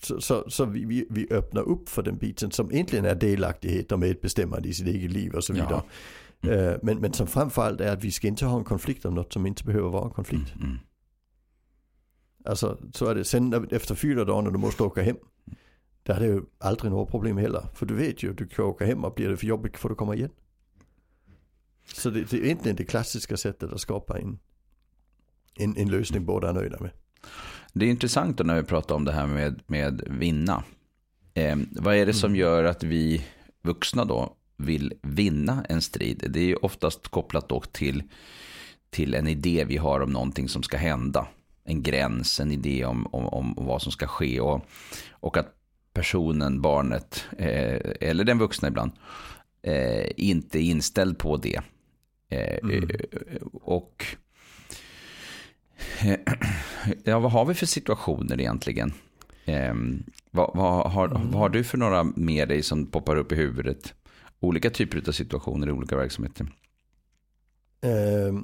så 0.00 0.20
så, 0.20 0.50
så 0.50 0.64
vi, 0.64 0.84
vi, 0.84 1.06
vi, 1.10 1.26
öppnar 1.30 1.62
upp 1.62 1.88
för 1.88 2.02
den 2.02 2.16
biten 2.16 2.50
som 2.50 2.72
egentligen 2.72 3.04
är 3.04 3.14
delaktighet 3.14 3.92
och 3.92 3.98
medbestämmande 3.98 4.68
i 4.68 4.74
sitt 4.74 4.86
eget 4.86 5.10
liv 5.10 5.34
och 5.34 5.44
så 5.44 5.52
vidare. 5.52 5.82
Ja. 6.40 6.50
Mm. 6.50 6.78
Men, 6.82 6.98
men 6.98 7.12
som 7.12 7.26
framförallt 7.26 7.80
är 7.80 7.92
att 7.92 8.04
vi 8.04 8.10
ska 8.10 8.28
inte 8.28 8.46
ha 8.46 8.58
en 8.58 8.64
konflikt 8.64 9.04
om 9.04 9.14
något 9.14 9.32
som 9.32 9.46
inte 9.46 9.64
behöver 9.64 9.88
vara 9.88 10.04
en 10.04 10.10
konflikt. 10.10 10.54
Mm. 10.54 10.66
mm. 10.66 10.78
Alltså 12.44 12.78
så 12.92 13.06
är 13.06 13.14
det. 13.14 13.24
Sen 13.24 13.68
efter 13.70 13.94
fyra 13.94 14.24
dagar 14.24 14.42
när 14.42 14.50
du 14.50 14.58
måste 14.58 14.82
åka 14.82 15.02
hem. 15.02 15.16
Där 16.02 16.14
är 16.14 16.20
det 16.20 16.26
ju 16.26 16.42
aldrig 16.58 16.90
några 16.92 17.06
problem 17.06 17.36
heller. 17.36 17.66
För 17.74 17.86
du 17.86 17.94
vet 17.94 18.22
ju, 18.22 18.32
du 18.32 18.46
kan 18.46 18.64
åka 18.64 18.86
hem 18.86 19.04
och 19.04 19.14
blir 19.14 19.28
det 19.28 19.36
för 19.36 19.46
jobbigt 19.46 19.76
får 19.76 19.88
du 19.88 19.94
komma 19.94 20.14
igen. 20.14 20.30
Så 21.94 22.10
det, 22.10 22.30
det 22.30 22.36
är 22.36 22.44
egentligen 22.44 22.76
det 22.76 22.84
klassiska 22.84 23.36
sättet 23.36 23.72
att 23.72 23.80
skapa 23.80 24.18
en, 24.18 24.38
en, 25.56 25.76
en 25.76 25.90
lösning 25.90 26.24
båda 26.24 26.48
är 26.48 26.52
nöjda 26.52 26.80
med. 26.80 26.90
Det 27.76 27.86
är 27.86 27.90
intressant 27.90 28.38
när 28.38 28.54
vi 28.54 28.62
pratar 28.62 28.94
om 28.94 29.04
det 29.04 29.12
här 29.12 29.26
med, 29.26 29.62
med 29.66 30.02
vinna. 30.06 30.64
Eh, 31.34 31.56
vad 31.70 31.96
är 31.96 32.06
det 32.06 32.12
som 32.12 32.28
mm. 32.28 32.40
gör 32.40 32.64
att 32.64 32.82
vi 32.82 33.26
vuxna 33.62 34.04
då 34.04 34.36
vill 34.56 34.92
vinna 35.02 35.64
en 35.68 35.82
strid? 35.82 36.24
Det 36.30 36.40
är 36.40 36.44
ju 36.44 36.56
oftast 36.56 37.08
kopplat 37.08 37.48
då 37.48 37.60
till, 37.60 38.02
till 38.90 39.14
en 39.14 39.28
idé 39.28 39.64
vi 39.68 39.76
har 39.76 40.00
om 40.00 40.10
någonting 40.10 40.48
som 40.48 40.62
ska 40.62 40.76
hända. 40.76 41.26
En 41.64 41.82
gräns, 41.82 42.40
en 42.40 42.52
idé 42.52 42.84
om, 42.84 43.06
om, 43.06 43.28
om 43.28 43.54
vad 43.56 43.82
som 43.82 43.92
ska 43.92 44.06
ske. 44.06 44.40
Och, 44.40 44.66
och 45.10 45.36
att 45.36 45.54
personen, 45.92 46.60
barnet, 46.60 47.24
eh, 47.38 47.78
eller 48.00 48.24
den 48.24 48.38
vuxna 48.38 48.68
ibland, 48.68 48.92
eh, 49.62 50.10
inte 50.16 50.58
är 50.58 50.62
inställd 50.62 51.18
på 51.18 51.36
det. 51.36 51.60
Eh, 52.28 52.58
mm. 52.62 52.88
Och 53.52 54.06
Ja, 57.04 57.18
vad 57.18 57.32
har 57.32 57.44
vi 57.44 57.54
för 57.54 57.66
situationer 57.66 58.40
egentligen? 58.40 58.92
Eh, 59.44 59.74
vad, 60.30 60.50
vad, 60.54 60.92
har, 60.92 61.06
mm. 61.06 61.30
vad 61.30 61.40
har 61.40 61.48
du 61.48 61.64
för 61.64 61.78
några 61.78 62.04
med 62.04 62.48
dig 62.48 62.62
som 62.62 62.86
poppar 62.86 63.16
upp 63.16 63.32
i 63.32 63.34
huvudet? 63.34 63.94
Olika 64.40 64.70
typer 64.70 65.08
av 65.08 65.12
situationer 65.12 65.66
i 65.66 65.72
olika 65.72 65.96
verksamheter. 65.96 66.46
Eh, 67.82 68.34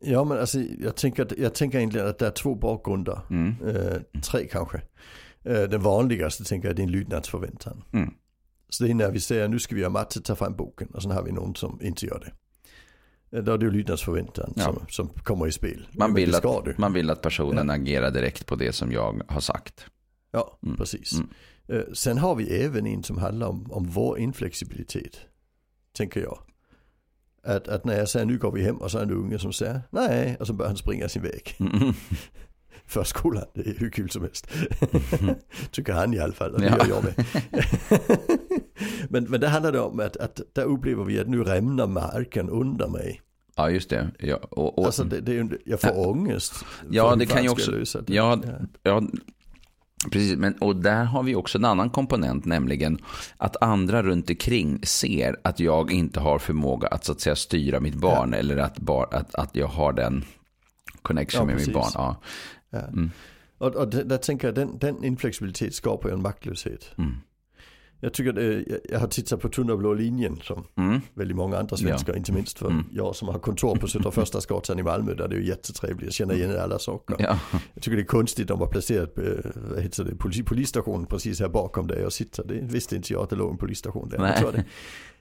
ja, 0.00 0.24
men 0.24 0.38
alltså, 0.38 0.60
jag, 0.60 0.96
tänker, 0.96 1.28
jag 1.38 1.54
tänker 1.54 1.78
egentligen 1.78 2.08
att 2.08 2.18
det 2.18 2.26
är 2.26 2.30
två 2.30 2.54
bakgrunder. 2.54 3.20
Mm. 3.30 3.54
Eh, 3.66 4.20
tre 4.20 4.48
kanske. 4.48 4.82
Eh, 5.44 5.62
den 5.62 5.82
vanligaste 5.82 6.44
tänker 6.44 6.68
jag 6.68 6.78
är 6.78 6.82
en 6.82 6.90
lydnadsförväntan. 6.90 7.84
Mm. 7.92 8.14
Så 8.68 8.84
det 8.84 8.90
är 8.90 8.94
när 8.94 9.10
vi 9.10 9.20
säger 9.20 9.48
nu 9.48 9.58
ska 9.58 9.74
vi 9.74 9.80
göra 9.80 9.90
matte, 9.90 10.20
ta 10.20 10.36
fram 10.36 10.56
boken 10.56 10.88
och 10.88 11.02
sen 11.02 11.10
har 11.10 11.22
vi 11.22 11.32
någon 11.32 11.54
som 11.54 11.78
inte 11.82 12.06
gör 12.06 12.20
det. 12.20 12.32
Eh, 13.32 13.38
är 13.38 13.58
det 13.58 13.64
ju 13.64 13.70
lydnadsförväntan 13.70 14.52
ja. 14.56 14.64
som, 14.64 14.86
som 14.88 15.08
kommer 15.08 15.46
i 15.46 15.52
spel. 15.52 15.88
Man 15.92 16.14
vill, 16.14 16.34
att, 16.34 16.78
man 16.78 16.92
vill 16.92 17.10
att 17.10 17.22
personen 17.22 17.68
ja. 17.68 17.74
agerar 17.74 18.10
direkt 18.10 18.46
på 18.46 18.56
det 18.56 18.72
som 18.72 18.92
jag 18.92 19.22
har 19.28 19.40
sagt. 19.40 19.86
Ja, 20.30 20.58
mm. 20.62 20.76
precis. 20.76 21.12
Mm. 21.12 21.28
Eh, 21.68 21.92
sen 21.92 22.18
har 22.18 22.34
vi 22.34 22.64
även 22.64 22.86
en 22.86 23.02
som 23.02 23.18
handlar 23.18 23.46
om, 23.46 23.72
om 23.72 23.86
vår 23.88 24.18
inflexibilitet. 24.18 25.18
Tänker 25.96 26.20
jag. 26.20 26.38
Att, 27.44 27.68
att 27.68 27.84
när 27.84 27.98
jag 27.98 28.08
säger 28.08 28.26
nu 28.26 28.38
går 28.38 28.52
vi 28.52 28.62
hem 28.62 28.76
och 28.76 28.90
så 28.90 28.98
är 28.98 29.06
det 29.06 29.12
en 29.12 29.18
unge 29.18 29.38
som 29.38 29.52
säger 29.52 29.80
nej 29.90 30.36
och 30.40 30.46
så 30.46 30.52
börjar 30.52 30.68
han 30.68 30.76
springa 30.76 31.08
sin 31.08 31.22
väg. 31.22 31.56
Mm. 31.58 31.94
Förskolan, 32.86 33.44
det 33.54 33.66
är 33.66 33.74
hur 33.74 33.90
kul 33.90 34.10
som 34.10 34.22
helst. 34.22 34.48
Tycker 35.70 35.92
han 35.92 36.14
i 36.14 36.18
alla 36.18 36.32
fall, 36.32 36.54
och 36.54 36.60
det 36.60 36.66
ja. 36.66 36.86
gör 36.86 36.94
jag 36.94 37.04
med. 37.04 37.14
men, 39.08 39.24
men 39.24 39.40
det 39.40 39.48
handlar 39.48 39.76
om 39.76 40.00
att, 40.00 40.16
att 40.16 40.40
där 40.52 40.64
upplever 40.64 41.04
vi 41.04 41.20
att 41.20 41.28
nu 41.28 41.44
rämnar 41.44 41.86
marken 41.86 42.48
under 42.50 42.88
mig. 42.88 43.20
Ja 43.56 43.70
just 43.70 43.90
det. 43.90 44.10
Ja, 44.18 44.36
och, 44.36 44.78
och, 44.78 44.86
alltså 44.86 45.04
det, 45.04 45.20
det, 45.20 45.58
jag 45.64 45.80
får 45.80 45.90
ja. 45.90 46.06
ångest. 46.06 46.64
Ja 46.90 47.16
det 47.16 47.26
kan 47.26 47.42
ju 47.42 47.48
också. 47.48 48.02
Ja, 48.06 48.40
ja. 48.82 49.02
Precis, 50.10 50.36
men, 50.36 50.54
och 50.54 50.76
där 50.76 51.04
har 51.04 51.22
vi 51.22 51.34
också 51.34 51.58
en 51.58 51.64
annan 51.64 51.90
komponent, 51.90 52.44
nämligen 52.44 52.98
att 53.36 53.62
andra 53.62 54.02
runt 54.02 54.30
omkring 54.30 54.80
ser 54.82 55.36
att 55.44 55.60
jag 55.60 55.92
inte 55.92 56.20
har 56.20 56.38
förmåga 56.38 56.88
att 56.88 57.04
så 57.04 57.12
att 57.12 57.20
säga 57.20 57.36
styra 57.36 57.80
mitt 57.80 57.94
barn 57.94 58.32
ja. 58.32 58.38
eller 58.38 58.56
att, 58.56 58.78
bar, 58.78 59.08
att, 59.10 59.34
att 59.34 59.56
jag 59.56 59.66
har 59.66 59.92
den 59.92 60.24
connection 61.02 61.40
ja, 61.40 61.46
med 61.46 61.56
mitt 61.56 61.74
barn. 61.74 61.90
Ja. 61.94 62.16
ja. 62.70 62.78
Mm. 62.78 63.10
Och, 63.58 63.76
och 63.76 63.88
där 63.88 64.18
tänker 64.18 64.48
jag, 64.48 64.54
den, 64.54 64.78
den 64.78 65.04
inflexibilitet 65.04 65.74
skapar 65.74 66.08
ju 66.08 66.14
en 66.14 66.22
maktlöshet. 66.22 66.90
Mm. 66.98 67.14
Jag 68.00 68.12
tycker 68.12 68.32
det, 68.32 68.64
jag 68.90 69.00
har 69.00 69.06
tittat 69.06 69.40
på 69.40 69.48
Tunna 69.48 69.76
blå 69.76 69.94
linjen 69.94 70.36
som 70.42 70.64
mm. 70.76 71.00
väldigt 71.14 71.36
många 71.36 71.58
andra 71.58 71.76
svenskar, 71.76 72.12
ja. 72.12 72.16
inte 72.16 72.32
minst 72.32 72.58
för 72.58 72.70
mm. 72.70 72.84
jag 72.90 73.16
som 73.16 73.28
har 73.28 73.38
kontor 73.38 73.76
på 73.76 73.88
Södra 73.88 74.10
Första 74.10 74.40
Gatan 74.48 74.78
i 74.78 74.82
Malmö 74.82 75.14
där 75.14 75.28
det 75.28 75.36
är 75.36 75.40
jättetrevligt, 75.40 76.04
jag 76.04 76.12
känner 76.12 76.34
igen 76.34 76.58
alla 76.60 76.78
saker. 76.78 77.16
Ja. 77.18 77.38
Jag 77.74 77.82
tycker 77.82 77.96
det 77.96 78.02
är 78.02 78.06
konstigt, 78.06 78.48
de 78.48 78.58
var 78.58 78.66
placerat 78.66 79.14
på, 79.14 79.22
vad 79.54 79.82
heter 79.82 80.04
det, 80.04 80.16
polis, 80.16 80.44
polisstationen 80.44 81.06
precis 81.06 81.40
här 81.40 81.48
bakom 81.48 81.86
där 81.86 82.00
jag 82.00 82.12
sitter. 82.12 82.44
Det 82.44 82.54
visste 82.54 82.96
inte 82.96 83.12
jag 83.12 83.22
att 83.22 83.30
det 83.30 83.36
låg 83.36 83.50
en 83.50 83.58
polisstation 83.58 84.08
där. 84.08 84.18
Nej. 84.18 84.44
Det. 84.52 84.64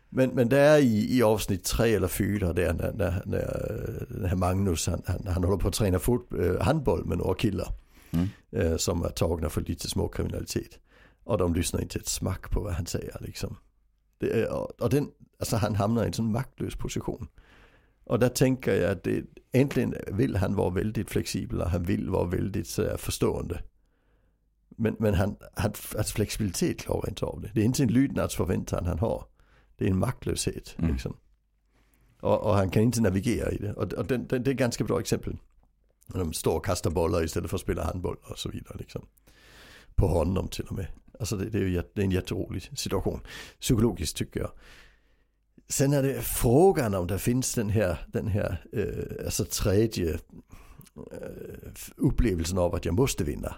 Men, 0.09 0.29
men 0.29 0.49
det 0.49 0.59
är 0.59 0.79
i, 0.79 1.17
i 1.17 1.23
avsnitt 1.23 1.63
tre 1.63 1.95
eller 1.95 2.07
fyra 2.07 2.53
där 2.53 2.73
när, 2.73 2.93
när, 2.93 3.21
när, 3.25 4.05
när 4.09 4.35
Magnus 4.35 4.87
han, 4.87 5.01
han, 5.05 5.27
han 5.27 5.43
håller 5.43 5.57
på 5.57 5.67
att 5.67 5.73
träna 5.73 5.99
fot, 5.99 6.33
eh, 6.39 6.61
handboll 6.61 7.05
med 7.05 7.17
några 7.17 7.35
killar. 7.35 7.67
Mm. 8.11 8.27
Eh, 8.51 8.77
som 8.77 9.03
är 9.03 9.09
tagna 9.09 9.49
för 9.49 9.61
lite 9.61 9.89
småkriminalitet. 9.89 10.79
Och 11.27 11.37
de 11.37 11.53
lyssnar 11.53 11.81
inte 11.81 11.99
ett 11.99 12.07
smack 12.07 12.51
på 12.51 12.61
vad 12.61 12.73
han 12.73 12.85
säger 12.85 13.17
liksom. 13.21 13.57
Är, 14.19 14.51
och 14.81 14.89
den, 14.89 15.11
alltså 15.39 15.57
han 15.57 15.75
hamnar 15.75 16.03
i 16.03 16.07
en 16.07 16.13
sån 16.13 16.31
maktlös 16.31 16.75
position. 16.75 17.27
Och 18.03 18.19
där 18.19 18.29
tänker 18.29 18.81
jag 18.81 18.91
att 18.91 19.03
det, 19.03 19.23
äntligen 19.51 19.95
vill 20.07 20.35
han 20.35 20.55
vara 20.55 20.69
väldigt 20.69 21.09
flexibel 21.09 21.61
och 21.61 21.69
han 21.69 21.83
vill 21.83 22.09
vara 22.09 22.23
väldigt 22.23 22.67
så 22.67 22.97
förstående. 22.97 23.63
Men, 24.69 24.95
men 24.99 25.13
han, 25.13 25.35
han, 25.53 25.73
hans 25.95 26.11
flexibilitet 26.11 26.79
klarar 26.79 27.09
inte 27.09 27.25
av 27.25 27.41
det. 27.41 27.51
Det 27.53 27.61
är 27.61 27.65
inte 27.65 27.83
en 27.83 27.91
lydnadsförväntan 27.93 28.85
han 28.85 28.99
har. 28.99 29.25
Det 29.75 29.85
är 29.85 29.89
en 29.89 29.99
maktlöshet. 29.99 30.75
Mm. 30.77 30.91
Liksom. 30.91 31.17
Och, 32.19 32.43
och, 32.43 32.55
han 32.55 32.69
kan 32.69 32.83
inte 32.83 33.01
navigera 33.01 33.51
i 33.51 33.57
det. 33.57 33.73
Och, 33.73 33.93
och 33.93 34.05
det, 34.05 34.17
det, 34.17 34.39
det 34.39 34.49
är 34.49 34.53
ett 34.53 34.59
ganska 34.59 34.83
bra 34.83 34.99
exempel. 34.99 35.37
De 36.07 36.33
står 36.33 36.55
och 36.55 36.65
kastar 36.65 36.91
bollar 36.91 37.23
istället 37.23 37.49
för 37.49 37.57
att 37.57 37.61
spela 37.61 37.83
handboll 37.83 38.17
och 38.23 38.39
så 38.39 38.49
vidare. 38.49 38.77
Liksom. 38.77 39.05
På 39.97 40.07
honom 40.07 40.47
till 40.47 40.65
och 40.65 40.75
med. 40.75 40.87
Alltså 41.19 41.37
det, 41.37 41.49
det 41.49 41.57
är 41.57 41.61
ju 41.61 41.83
det 41.93 42.01
är 42.01 42.05
en 42.05 42.11
jätterolig 42.11 42.69
situation. 42.79 43.21
Psykologiskt 43.59 44.17
tycker 44.17 44.39
jag. 44.39 44.51
Sen 45.69 45.93
är 45.93 46.03
det 46.03 46.21
frågan 46.21 46.93
om 46.93 47.07
det 47.07 47.19
finns 47.19 47.53
den 47.53 47.69
här, 47.69 48.05
den 48.07 48.27
här 48.27 48.65
eh, 48.73 49.25
alltså 49.25 49.45
tredje 49.45 50.13
eh, 50.13 50.19
upplevelsen 51.95 52.57
av 52.57 52.75
att 52.75 52.85
jag 52.85 52.95
måste 52.95 53.23
vinna. 53.23 53.55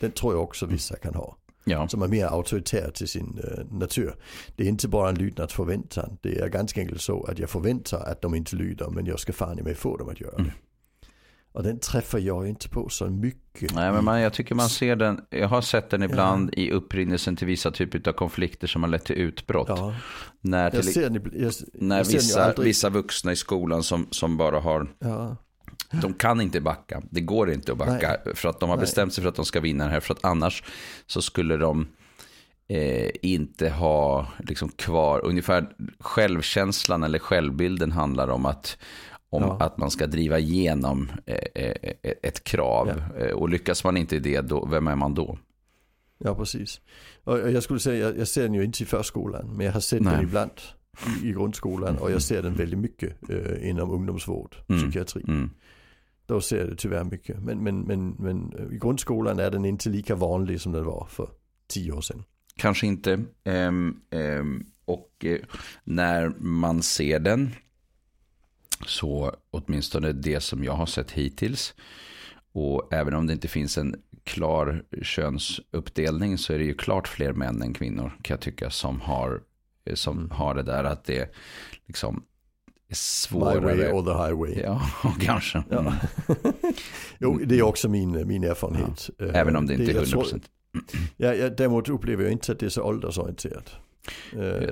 Den 0.00 0.12
tror 0.12 0.34
jag 0.34 0.42
också 0.42 0.66
vissa 0.66 0.96
kan 0.96 1.14
ha. 1.14 1.36
Ja. 1.64 1.88
Som 1.88 2.02
är 2.02 2.08
mer 2.08 2.26
auktoritär 2.26 2.90
till 2.90 3.08
sin 3.08 3.40
eh, 3.44 3.76
natur. 3.78 4.14
Det 4.56 4.64
är 4.64 4.68
inte 4.68 4.88
bara 4.88 5.08
en 5.08 5.14
lydnadsförväntan. 5.14 6.18
Det 6.20 6.38
är 6.38 6.48
ganska 6.48 6.80
enkelt 6.80 7.00
så 7.00 7.24
att 7.24 7.38
jag 7.38 7.50
förväntar 7.50 8.00
att 8.00 8.22
de 8.22 8.34
inte 8.34 8.56
lyder 8.56 8.90
men 8.90 9.06
jag 9.06 9.20
ska 9.20 9.32
fan 9.32 9.58
i 9.58 9.62
mig 9.62 9.74
få 9.74 9.96
dem 9.96 10.08
att 10.08 10.20
göra 10.20 10.36
det. 10.36 10.42
Mm. 10.42 10.52
Och 11.52 11.62
den 11.62 11.78
träffar 11.78 12.18
jag 12.18 12.48
inte 12.48 12.68
på 12.68 12.88
så 12.88 13.06
mycket. 13.06 13.74
Nej, 13.74 13.92
men 13.92 14.04
man, 14.04 14.20
jag 14.20 14.32
tycker 14.32 14.54
man 14.54 14.68
ser 14.68 14.96
den. 14.96 15.20
Jag 15.30 15.48
har 15.48 15.60
sett 15.60 15.90
den 15.90 16.02
ibland 16.02 16.50
ja. 16.52 16.62
i 16.62 16.70
upprinnelsen 16.70 17.36
till 17.36 17.46
vissa 17.46 17.70
typer 17.70 18.08
av 18.08 18.12
konflikter 18.12 18.66
som 18.66 18.82
har 18.82 18.90
lett 18.90 19.04
till 19.04 19.16
utbrott. 19.16 19.68
Ja. 19.68 19.94
När, 20.40 20.70
till, 20.70 20.78
jag 20.78 20.84
ser 20.84 21.10
den, 21.10 21.32
jag, 21.34 21.52
när 21.74 21.98
jag 21.98 22.04
vissa, 22.04 22.44
aldrig... 22.44 22.66
vissa 22.66 22.88
vuxna 22.88 23.32
i 23.32 23.36
skolan 23.36 23.82
som, 23.82 24.06
som 24.10 24.36
bara 24.36 24.60
har... 24.60 24.88
Ja. 24.98 25.36
De 26.02 26.14
kan 26.14 26.40
inte 26.40 26.60
backa. 26.60 27.02
Det 27.10 27.20
går 27.20 27.50
inte 27.50 27.72
att 27.72 27.78
backa. 27.78 28.16
Nej. 28.24 28.34
För 28.34 28.48
att 28.48 28.60
de 28.60 28.68
har 28.68 28.76
Nej. 28.76 28.82
bestämt 28.82 29.14
sig 29.14 29.22
för 29.22 29.28
att 29.28 29.36
de 29.36 29.44
ska 29.44 29.60
vinna 29.60 29.84
det 29.84 29.90
här. 29.90 30.00
För 30.00 30.14
att 30.14 30.24
annars 30.24 30.64
så 31.06 31.22
skulle 31.22 31.56
de 31.56 31.86
eh, 32.68 33.10
inte 33.22 33.70
ha 33.70 34.26
liksom 34.38 34.68
kvar. 34.68 35.24
Ungefär 35.24 35.68
självkänslan 36.00 37.02
eller 37.02 37.18
självbilden 37.18 37.92
handlar 37.92 38.28
om 38.28 38.46
att 38.46 38.78
om 39.32 39.42
ja. 39.42 39.56
att 39.60 39.78
man 39.78 39.90
ska 39.90 40.06
driva 40.06 40.38
igenom 40.38 41.10
eh, 41.26 41.36
eh, 41.54 41.92
eh, 42.02 42.12
ett 42.22 42.44
krav. 42.44 43.02
Ja. 43.18 43.34
Och 43.34 43.48
lyckas 43.48 43.84
man 43.84 43.96
inte 43.96 44.16
i 44.16 44.18
det, 44.18 44.40
då, 44.40 44.66
vem 44.66 44.86
är 44.86 44.96
man 44.96 45.14
då? 45.14 45.38
Ja, 46.18 46.34
precis. 46.34 46.80
Och 47.24 47.38
jag 47.38 47.62
skulle 47.62 47.80
säga, 47.80 48.14
jag, 48.14 48.28
ser 48.28 48.42
den 48.42 48.54
ju 48.54 48.64
inte 48.64 48.82
i 48.82 48.86
förskolan, 48.86 49.56
men 49.56 49.66
jag 49.66 49.72
har 49.72 49.80
sett 49.80 50.02
Nej. 50.02 50.14
den 50.14 50.22
ibland 50.22 50.50
i, 51.22 51.28
i 51.28 51.32
grundskolan 51.32 51.98
och 51.98 52.10
jag 52.10 52.22
ser 52.22 52.42
den 52.42 52.54
väldigt 52.54 52.78
mycket 52.78 53.30
eh, 53.30 53.68
inom 53.68 53.90
ungdomsvård, 53.90 54.56
mm. 54.68 54.82
psykiatri. 54.82 55.24
Mm. 55.28 55.50
Då 56.26 56.40
ser 56.40 56.58
jag 56.58 56.68
det 56.68 56.76
tyvärr 56.76 57.04
mycket. 57.04 57.42
Men, 57.42 57.58
men, 57.58 57.80
men, 57.80 58.16
men 58.18 58.52
i 58.72 58.78
grundskolan 58.78 59.38
är 59.38 59.50
den 59.50 59.64
inte 59.64 59.88
lika 59.88 60.14
vanlig 60.14 60.60
som 60.60 60.72
den 60.72 60.84
var 60.84 61.06
för 61.10 61.28
tio 61.66 61.92
år 61.92 62.00
sedan. 62.00 62.24
Kanske 62.56 62.86
inte. 62.86 63.24
Um, 63.44 64.00
um, 64.10 64.66
och 64.84 65.24
uh, 65.24 65.38
när 65.84 66.32
man 66.38 66.82
ser 66.82 67.18
den 67.18 67.50
så 68.86 69.34
åtminstone 69.50 70.12
det 70.12 70.40
som 70.40 70.64
jag 70.64 70.72
har 70.72 70.86
sett 70.86 71.10
hittills. 71.10 71.74
Och 72.52 72.92
även 72.92 73.14
om 73.14 73.26
det 73.26 73.32
inte 73.32 73.48
finns 73.48 73.78
en 73.78 73.94
klar 74.24 74.82
könsuppdelning 75.02 76.38
så 76.38 76.52
är 76.52 76.58
det 76.58 76.64
ju 76.64 76.74
klart 76.74 77.08
fler 77.08 77.32
män 77.32 77.62
än 77.62 77.74
kvinnor 77.74 78.12
kan 78.22 78.34
jag 78.34 78.40
tycka 78.40 78.70
som 78.70 79.00
har, 79.00 79.40
som 79.94 80.18
mm. 80.18 80.30
har 80.30 80.54
det 80.54 80.62
där 80.62 80.84
att 80.84 81.04
det 81.04 81.34
liksom 81.86 82.24
är 82.88 82.94
svårare. 82.94 83.60
My 83.60 83.82
way 83.82 83.92
or 83.92 84.02
the 84.02 84.26
highway. 84.26 84.62
Ja, 84.62 84.82
kanske. 85.20 85.62
Ja. 85.68 85.78
Mm. 85.78 85.92
jo, 87.18 87.40
det 87.44 87.58
är 87.58 87.62
också 87.62 87.88
min, 87.88 88.28
min 88.28 88.44
erfarenhet. 88.44 89.10
Ja. 89.18 89.26
Även 89.26 89.56
om 89.56 89.66
det 89.66 89.74
inte 89.74 89.92
det, 89.92 89.98
är 89.98 90.04
100%. 90.04 90.10
Tror, 90.10 90.40
ja, 91.16 91.34
ja, 91.34 91.50
däremot 91.50 91.88
upplever 91.88 92.22
jag 92.22 92.32
inte 92.32 92.52
att 92.52 92.58
det 92.58 92.66
är 92.66 92.70
så 92.70 92.82
åldersorienterat. 92.82 93.70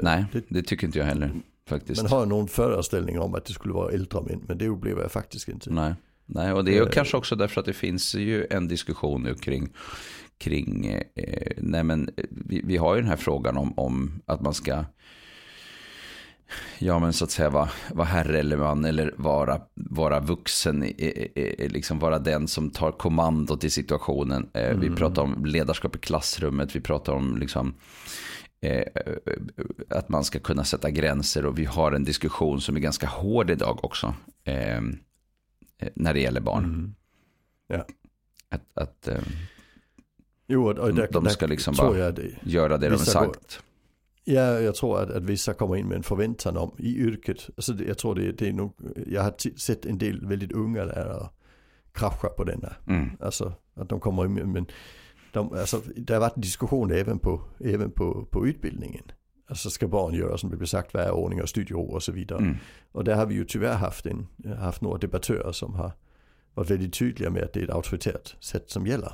Nej, 0.02 0.24
det, 0.32 0.44
det 0.48 0.62
tycker 0.62 0.86
inte 0.86 0.98
jag 0.98 1.06
heller 1.06 1.32
faktiskt. 1.70 2.02
Men 2.02 2.10
har 2.10 2.26
någon 2.26 2.48
föreställning 2.48 3.20
om 3.20 3.34
att 3.34 3.44
det 3.44 3.52
skulle 3.52 3.74
vara 3.74 3.92
äldre 3.92 4.22
män, 4.22 4.44
men 4.48 4.58
det 4.58 4.68
upplever 4.68 5.02
jag 5.02 5.12
faktiskt 5.12 5.48
inte. 5.48 5.70
Nej, 5.70 5.94
Nej 6.26 6.52
och 6.52 6.64
det 6.64 6.78
är 6.78 6.82
uh, 6.82 6.90
kanske 6.90 7.16
också 7.16 7.36
därför 7.36 7.60
att 7.60 7.66
det 7.66 7.72
finns 7.72 8.14
ju 8.14 8.46
en 8.50 8.68
diskussion 8.68 9.22
nu 9.22 9.34
kring, 9.34 9.72
kring 10.38 10.86
eh, 11.14 11.52
nej 11.56 11.84
men 11.84 12.10
vi, 12.30 12.62
vi, 12.64 12.76
har 12.76 12.94
ju 12.94 13.00
den 13.00 13.10
här 13.10 13.16
frågan 13.16 13.56
om, 13.56 13.78
om 13.78 14.22
att 14.26 14.40
man 14.40 14.54
ska 14.54 14.84
ja 16.78 16.98
men 16.98 17.12
så 17.12 17.24
att 17.24 17.30
säga 17.30 17.50
vara 17.50 17.68
var 17.90 18.04
herre 18.04 18.38
eller 18.38 18.56
man 18.56 18.84
eller 18.84 19.14
vara, 19.16 19.60
vara 19.74 20.20
vuxen, 20.20 20.80
liksom 21.58 21.98
vara 21.98 22.18
den 22.18 22.48
som 22.48 22.70
tar 22.70 22.92
kommandot 22.92 23.64
i 23.64 23.70
situationen. 23.70 24.50
Mm. 24.52 24.80
Vi 24.80 24.90
pratar 24.90 25.22
om 25.22 25.44
ledarskap 25.44 25.96
i 25.96 25.98
klassrummet, 25.98 26.76
vi 26.76 26.80
pratar 26.80 27.12
om 27.12 27.36
liksom 27.36 27.74
Eh, 28.62 28.84
att 29.88 30.08
man 30.08 30.24
ska 30.24 30.38
kunna 30.38 30.64
sätta 30.64 30.90
gränser 30.90 31.46
och 31.46 31.58
vi 31.58 31.64
har 31.64 31.92
en 31.92 32.04
diskussion 32.04 32.60
som 32.60 32.76
är 32.76 32.80
ganska 32.80 33.06
hård 33.06 33.50
idag 33.50 33.84
också. 33.84 34.14
Eh, 34.44 34.76
eh 34.76 34.80
när 35.94 36.14
det 36.14 36.20
gäller 36.20 36.40
barn. 36.40 36.64
Mm. 36.64 36.94
Ja. 37.66 37.86
Att, 38.48 38.62
att 38.74 39.08
eh, 39.08 39.22
jo, 40.46 40.68
och 40.68 40.94
det, 40.94 41.06
de 41.06 41.26
ska 41.26 41.46
liksom 41.46 41.74
bara 41.78 42.10
det, 42.10 42.30
göra 42.42 42.78
det 42.78 42.88
de 42.88 42.98
sagt. 42.98 43.62
Ja, 44.24 44.60
jag 44.60 44.74
tror 44.74 45.00
att, 45.02 45.10
att 45.10 45.22
vissa 45.22 45.54
kommer 45.54 45.76
in 45.76 45.88
med 45.88 45.96
en 45.96 46.02
förväntan 46.02 46.56
om 46.56 46.74
i 46.78 46.96
yrket. 46.96 47.50
Alltså 47.56 47.72
det, 47.72 47.84
jag 47.84 47.98
tror 47.98 48.14
det, 48.14 48.32
det 48.32 48.48
är 48.48 48.52
nog, 48.52 48.74
jag 49.06 49.22
har 49.22 49.58
sett 49.58 49.86
en 49.86 49.98
del 49.98 50.26
väldigt 50.26 50.52
unga 50.52 50.84
lärare 50.84 51.28
krascha 51.92 52.28
på 52.28 52.44
denna. 52.44 52.72
Mm. 52.86 53.10
Alltså 53.20 53.52
att 53.74 53.88
de 53.88 54.00
kommer 54.00 54.24
in 54.24 54.52
med 54.52 54.72
de, 55.32 55.52
alltså, 55.52 55.82
det 55.96 56.12
har 56.12 56.20
varit 56.20 56.36
en 56.36 56.42
diskussion 56.42 56.90
även 56.90 57.18
på, 57.18 57.40
även 57.64 57.90
på, 57.90 58.24
på 58.30 58.46
utbildningen. 58.46 59.02
Alltså 59.48 59.70
ska 59.70 59.88
barn 59.88 60.14
göra 60.14 60.38
som 60.38 60.50
det 60.50 60.56
blir 60.56 60.66
sagt, 60.66 60.94
vad 60.94 61.02
är 61.02 61.10
ordning 61.10 61.42
och 61.42 61.48
studiero 61.48 61.80
och 61.80 62.02
så 62.02 62.12
vidare. 62.12 62.38
Mm. 62.38 62.56
Och 62.92 63.04
där 63.04 63.14
har 63.14 63.26
vi 63.26 63.34
ju 63.34 63.44
tyvärr 63.44 63.74
haft, 63.74 64.06
en, 64.06 64.26
haft 64.58 64.80
några 64.80 64.98
debattörer 64.98 65.52
som 65.52 65.74
har 65.74 65.92
varit 66.54 66.70
väldigt 66.70 66.94
tydliga 66.94 67.30
med 67.30 67.42
att 67.42 67.52
det 67.52 67.60
är 67.60 67.64
ett 67.64 67.70
auktoritärt 67.70 68.36
sätt 68.40 68.70
som 68.70 68.86
gäller. 68.86 69.12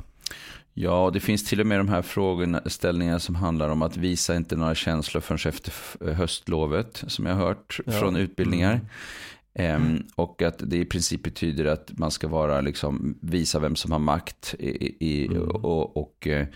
Ja, 0.74 1.10
det 1.12 1.20
finns 1.20 1.44
till 1.44 1.60
och 1.60 1.66
med 1.66 1.80
de 1.80 1.88
här 1.88 2.02
frågeställningarna 2.02 3.18
som 3.18 3.34
handlar 3.34 3.68
om 3.68 3.82
att 3.82 3.96
visa 3.96 4.36
inte 4.36 4.56
några 4.56 4.74
känslor 4.74 5.20
förrän 5.20 5.48
efter 5.48 5.72
höstlovet, 6.14 7.04
som 7.06 7.26
jag 7.26 7.34
har 7.34 7.46
hört 7.46 7.80
ja. 7.86 7.92
från 7.92 8.16
utbildningar. 8.16 8.80
Mm. 9.58 10.02
Och 10.14 10.42
att 10.42 10.70
det 10.70 10.76
i 10.76 10.84
princip 10.84 11.22
betyder 11.22 11.64
att 11.64 11.98
man 11.98 12.10
ska 12.10 12.28
vara, 12.28 12.60
liksom, 12.60 13.18
visa 13.20 13.58
vem 13.58 13.76
som 13.76 13.92
har 13.92 13.98
makt 13.98 14.54
i, 14.58 14.96
i, 15.06 15.26
mm. 15.26 15.42
och, 15.42 15.96
och, 15.96 16.26
eh, 16.26 16.46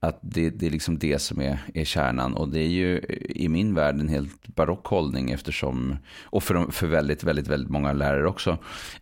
att 0.00 0.18
det, 0.22 0.50
det 0.50 0.66
är 0.66 0.70
liksom 0.70 0.98
det 0.98 1.18
som 1.18 1.40
är, 1.40 1.58
är 1.74 1.84
kärnan. 1.84 2.34
Och 2.34 2.48
det 2.48 2.60
är 2.60 2.68
ju 2.68 3.00
i 3.28 3.48
min 3.48 3.74
värld 3.74 4.00
en 4.00 4.08
helt 4.08 4.46
barock 4.46 4.86
hållning 4.86 5.30
eftersom, 5.30 5.96
och 6.22 6.42
för, 6.42 6.70
för 6.70 6.86
väldigt, 6.86 7.24
väldigt, 7.24 7.48
väldigt 7.48 7.70
många 7.70 7.92
lärare 7.92 8.28
också, 8.28 8.58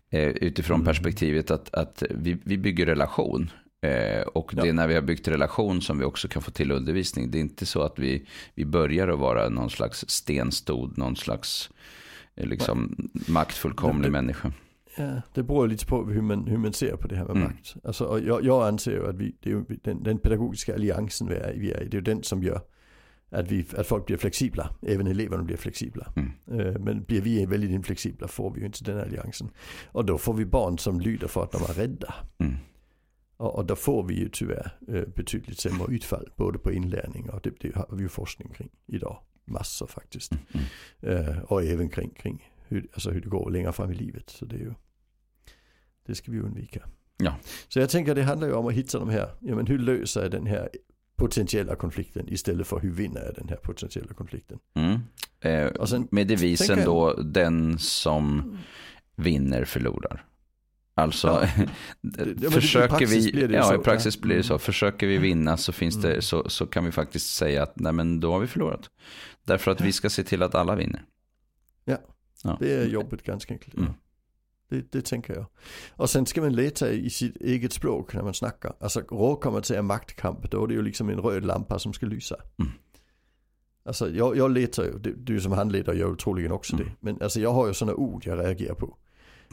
eh, 0.09 0.29
utifrån 0.29 0.75
mm. 0.75 0.85
perspektivet 0.85 1.51
att, 1.51 1.73
att 1.73 2.03
vi, 2.09 2.37
vi 2.43 2.57
bygger 2.57 2.85
relation. 2.85 3.51
Eh, 3.81 4.21
och 4.21 4.51
det 4.55 4.69
är 4.69 4.73
när 4.73 4.87
vi 4.87 4.93
har 4.93 5.01
byggt 5.01 5.27
relation 5.27 5.81
som 5.81 5.99
vi 5.99 6.05
också 6.05 6.27
kan 6.27 6.41
få 6.41 6.51
till 6.51 6.71
undervisning. 6.71 7.31
Det 7.31 7.37
är 7.37 7.41
inte 7.41 7.65
så 7.65 7.81
att 7.81 7.99
vi, 7.99 8.25
vi 8.55 8.65
börjar 8.65 9.07
att 9.07 9.19
vara 9.19 9.49
någon 9.49 9.69
slags 9.69 10.05
stenstod, 10.07 10.97
någon 10.97 11.15
slags 11.15 11.69
liksom 12.45 13.09
maktfullkomlig 13.27 14.11
människa. 14.11 14.51
Ja, 14.97 15.21
det 15.33 15.43
beror 15.43 15.67
lite 15.67 15.85
på 15.85 16.05
hur 16.05 16.21
man, 16.21 16.47
hur 16.47 16.57
man 16.57 16.73
ser 16.73 16.95
på 16.95 17.07
det 17.07 17.15
här 17.15 17.25
med 17.25 17.35
Mm. 17.35 17.47
makt. 17.47 17.75
Alltså, 17.83 18.05
och 18.05 18.19
jag, 18.19 18.43
jag 18.45 18.67
anser 18.67 18.91
ju 18.91 19.09
att 19.09 19.15
vi, 19.15 19.35
det 19.39 19.51
är 19.51 19.63
den, 19.83 20.03
den 20.03 20.19
pedagogiska 20.19 20.73
alliansen 20.73 21.27
vi 21.27 21.35
är, 21.35 21.53
vi 21.57 21.71
är 21.71 21.81
i, 21.83 21.87
det 21.87 21.97
är 21.97 21.99
ju 21.99 22.01
den 22.01 22.23
som 22.23 22.43
gör 22.43 22.61
att, 23.29 23.51
vi, 23.51 23.65
att 23.77 23.87
folk 23.87 24.05
blir 24.05 24.17
flexibla. 24.17 24.75
Även 24.81 25.07
eleverna 25.07 25.43
blir 25.43 25.57
flexibla. 25.57 26.13
Mm. 26.15 26.31
Eh, 26.59 26.79
Men 26.79 27.03
blir 27.03 27.21
vi 27.21 27.45
väldigt 27.45 27.71
inflexibla 27.71 28.27
får 28.27 28.51
vi 28.53 28.59
ju 28.59 28.65
inte 28.65 28.83
den 28.83 28.99
alliansen. 28.99 29.49
Och 29.91 30.05
då 30.05 30.17
får 30.17 30.33
vi 30.33 30.45
barn 30.45 30.77
som 30.77 30.99
lyder 30.99 31.27
för 31.27 31.43
att 31.43 31.51
de 31.51 31.57
är 31.63 31.73
rädda. 31.73 32.13
Mm. 32.37 32.55
Och, 33.37 33.55
och 33.55 33.65
då 33.65 33.75
får 33.75 34.03
vi 34.03 34.19
ju 34.19 34.29
tyvärr 34.29 34.71
eh, 34.87 35.03
betydligt 35.15 35.59
sämre 35.59 35.95
utfall. 35.95 36.29
Både 36.35 36.59
på 36.59 36.71
inlärning 36.71 37.29
och 37.29 37.41
det, 37.43 37.53
det 37.59 37.75
har 37.75 37.87
vi 37.91 38.01
ju 38.03 38.09
forskning 38.09 38.49
kring 38.49 38.69
idag. 38.87 39.17
Massor 39.49 39.87
faktiskt. 39.87 40.31
Mm. 40.31 40.65
Eh, 41.27 41.37
och 41.37 41.63
även 41.63 41.89
kring, 41.89 42.09
kring 42.09 42.51
hur, 42.67 42.87
alltså 42.93 43.11
hur 43.11 43.21
det 43.21 43.29
går 43.29 43.51
längre 43.51 43.71
fram 43.71 43.91
i 43.91 43.95
livet. 43.95 44.29
Så 44.29 44.45
det 44.45 44.55
är 44.55 44.59
ju, 44.59 44.73
det 46.05 46.15
ska 46.15 46.31
vi 46.31 46.39
undvika. 46.39 46.89
Ja. 47.17 47.35
Så 47.67 47.79
jag 47.79 47.89
tänker 47.89 48.15
det 48.15 48.23
handlar 48.23 48.47
ju 48.47 48.53
om 48.53 48.67
att 48.67 48.73
hitta 48.73 48.99
de 48.99 49.09
här, 49.09 49.29
ja 49.39 49.55
men 49.55 49.67
hur 49.67 49.79
löser 49.79 50.21
jag 50.21 50.31
den 50.31 50.45
här 50.45 50.69
potentiella 51.15 51.75
konflikten 51.75 52.29
istället 52.29 52.67
för 52.67 52.79
hur 52.79 52.91
vinner 52.91 53.25
jag 53.25 53.35
den 53.35 53.49
här 53.49 53.55
potentiella 53.55 54.13
konflikten. 54.13 54.59
Mm. 54.73 54.99
Eh, 55.39 55.85
sen, 55.85 56.07
med 56.11 56.27
devisen 56.27 56.79
då, 56.85 57.13
den 57.13 57.79
som 57.79 58.57
vinner 59.15 59.65
förlorar. 59.65 60.25
Alltså, 61.01 61.47
Ja. 62.41 62.51
försöker 62.51 63.05
vi, 63.05 63.31
det 63.47 63.53
ja 63.55 63.63
så. 63.63 63.75
i 63.75 63.77
praxis 63.77 64.15
Ja. 64.15 64.21
blir 64.21 64.35
det 64.35 64.43
så, 64.43 64.53
Mm. 64.53 64.59
försöker 64.59 65.07
vi 65.07 65.17
vinna 65.17 65.57
så 65.57 65.71
finns 65.71 66.01
det, 66.01 66.09
Mm. 66.09 66.21
så, 66.21 66.49
så 66.49 66.65
kan 66.65 66.85
vi 66.85 66.91
faktiskt 66.91 67.35
säga 67.35 67.63
att 67.63 67.79
nej 67.79 67.93
men 67.93 68.19
då 68.19 68.31
har 68.31 68.39
vi 68.39 68.47
förlorat. 68.47 68.89
Därför 69.45 69.71
att 69.71 69.81
vi 69.81 69.91
ska 69.91 70.09
se 70.09 70.23
till 70.23 70.43
att 70.43 70.55
alla 70.55 70.75
vinner. 70.75 71.03
Ja. 71.85 71.97
ja. 72.43 72.57
det 72.59 72.73
är 72.73 72.87
jobbigt 72.87 73.23
ganska 73.23 73.53
enkelt. 73.53 73.77
Mm. 73.77 73.93
Det, 74.69 74.91
det 74.91 75.05
tänker 75.05 75.33
jag. 75.35 75.45
Och 75.91 76.09
sen 76.09 76.25
ska 76.25 76.41
man 76.41 76.55
leta 76.55 76.89
i 76.91 77.09
sitt 77.09 77.35
eget 77.35 77.73
språk 77.73 78.13
när 78.13 78.23
man 78.23 78.33
snackar. 78.33 78.73
Alltså 78.79 78.99
råkar 78.99 79.51
man 79.51 79.61
en 79.75 79.85
maktkamp 79.85 80.51
då 80.51 80.63
är 80.63 80.67
det 80.67 80.73
ju 80.73 80.81
liksom 80.81 81.09
en 81.09 81.19
röd 81.19 81.45
lampa 81.45 81.79
som 81.79 81.93
ska 81.93 82.05
lysa. 82.05 82.35
Mm. 82.59 82.71
Alltså 83.85 84.09
jag, 84.09 84.37
jag 84.37 84.51
letar 84.51 84.83
ju, 84.83 84.99
du, 85.17 85.41
som 85.41 85.51
handledare 85.51 85.97
gör 85.97 86.15
troligen 86.15 86.51
också 86.51 86.73
Mm. 86.75 86.85
det. 86.87 86.91
Men 86.99 87.21
alltså 87.21 87.39
jag 87.39 87.53
har 87.53 87.67
ju 87.67 87.73
sådana 87.73 87.95
ord 87.95 88.25
jag 88.25 88.39
reagerar 88.39 88.75
på. 88.75 88.97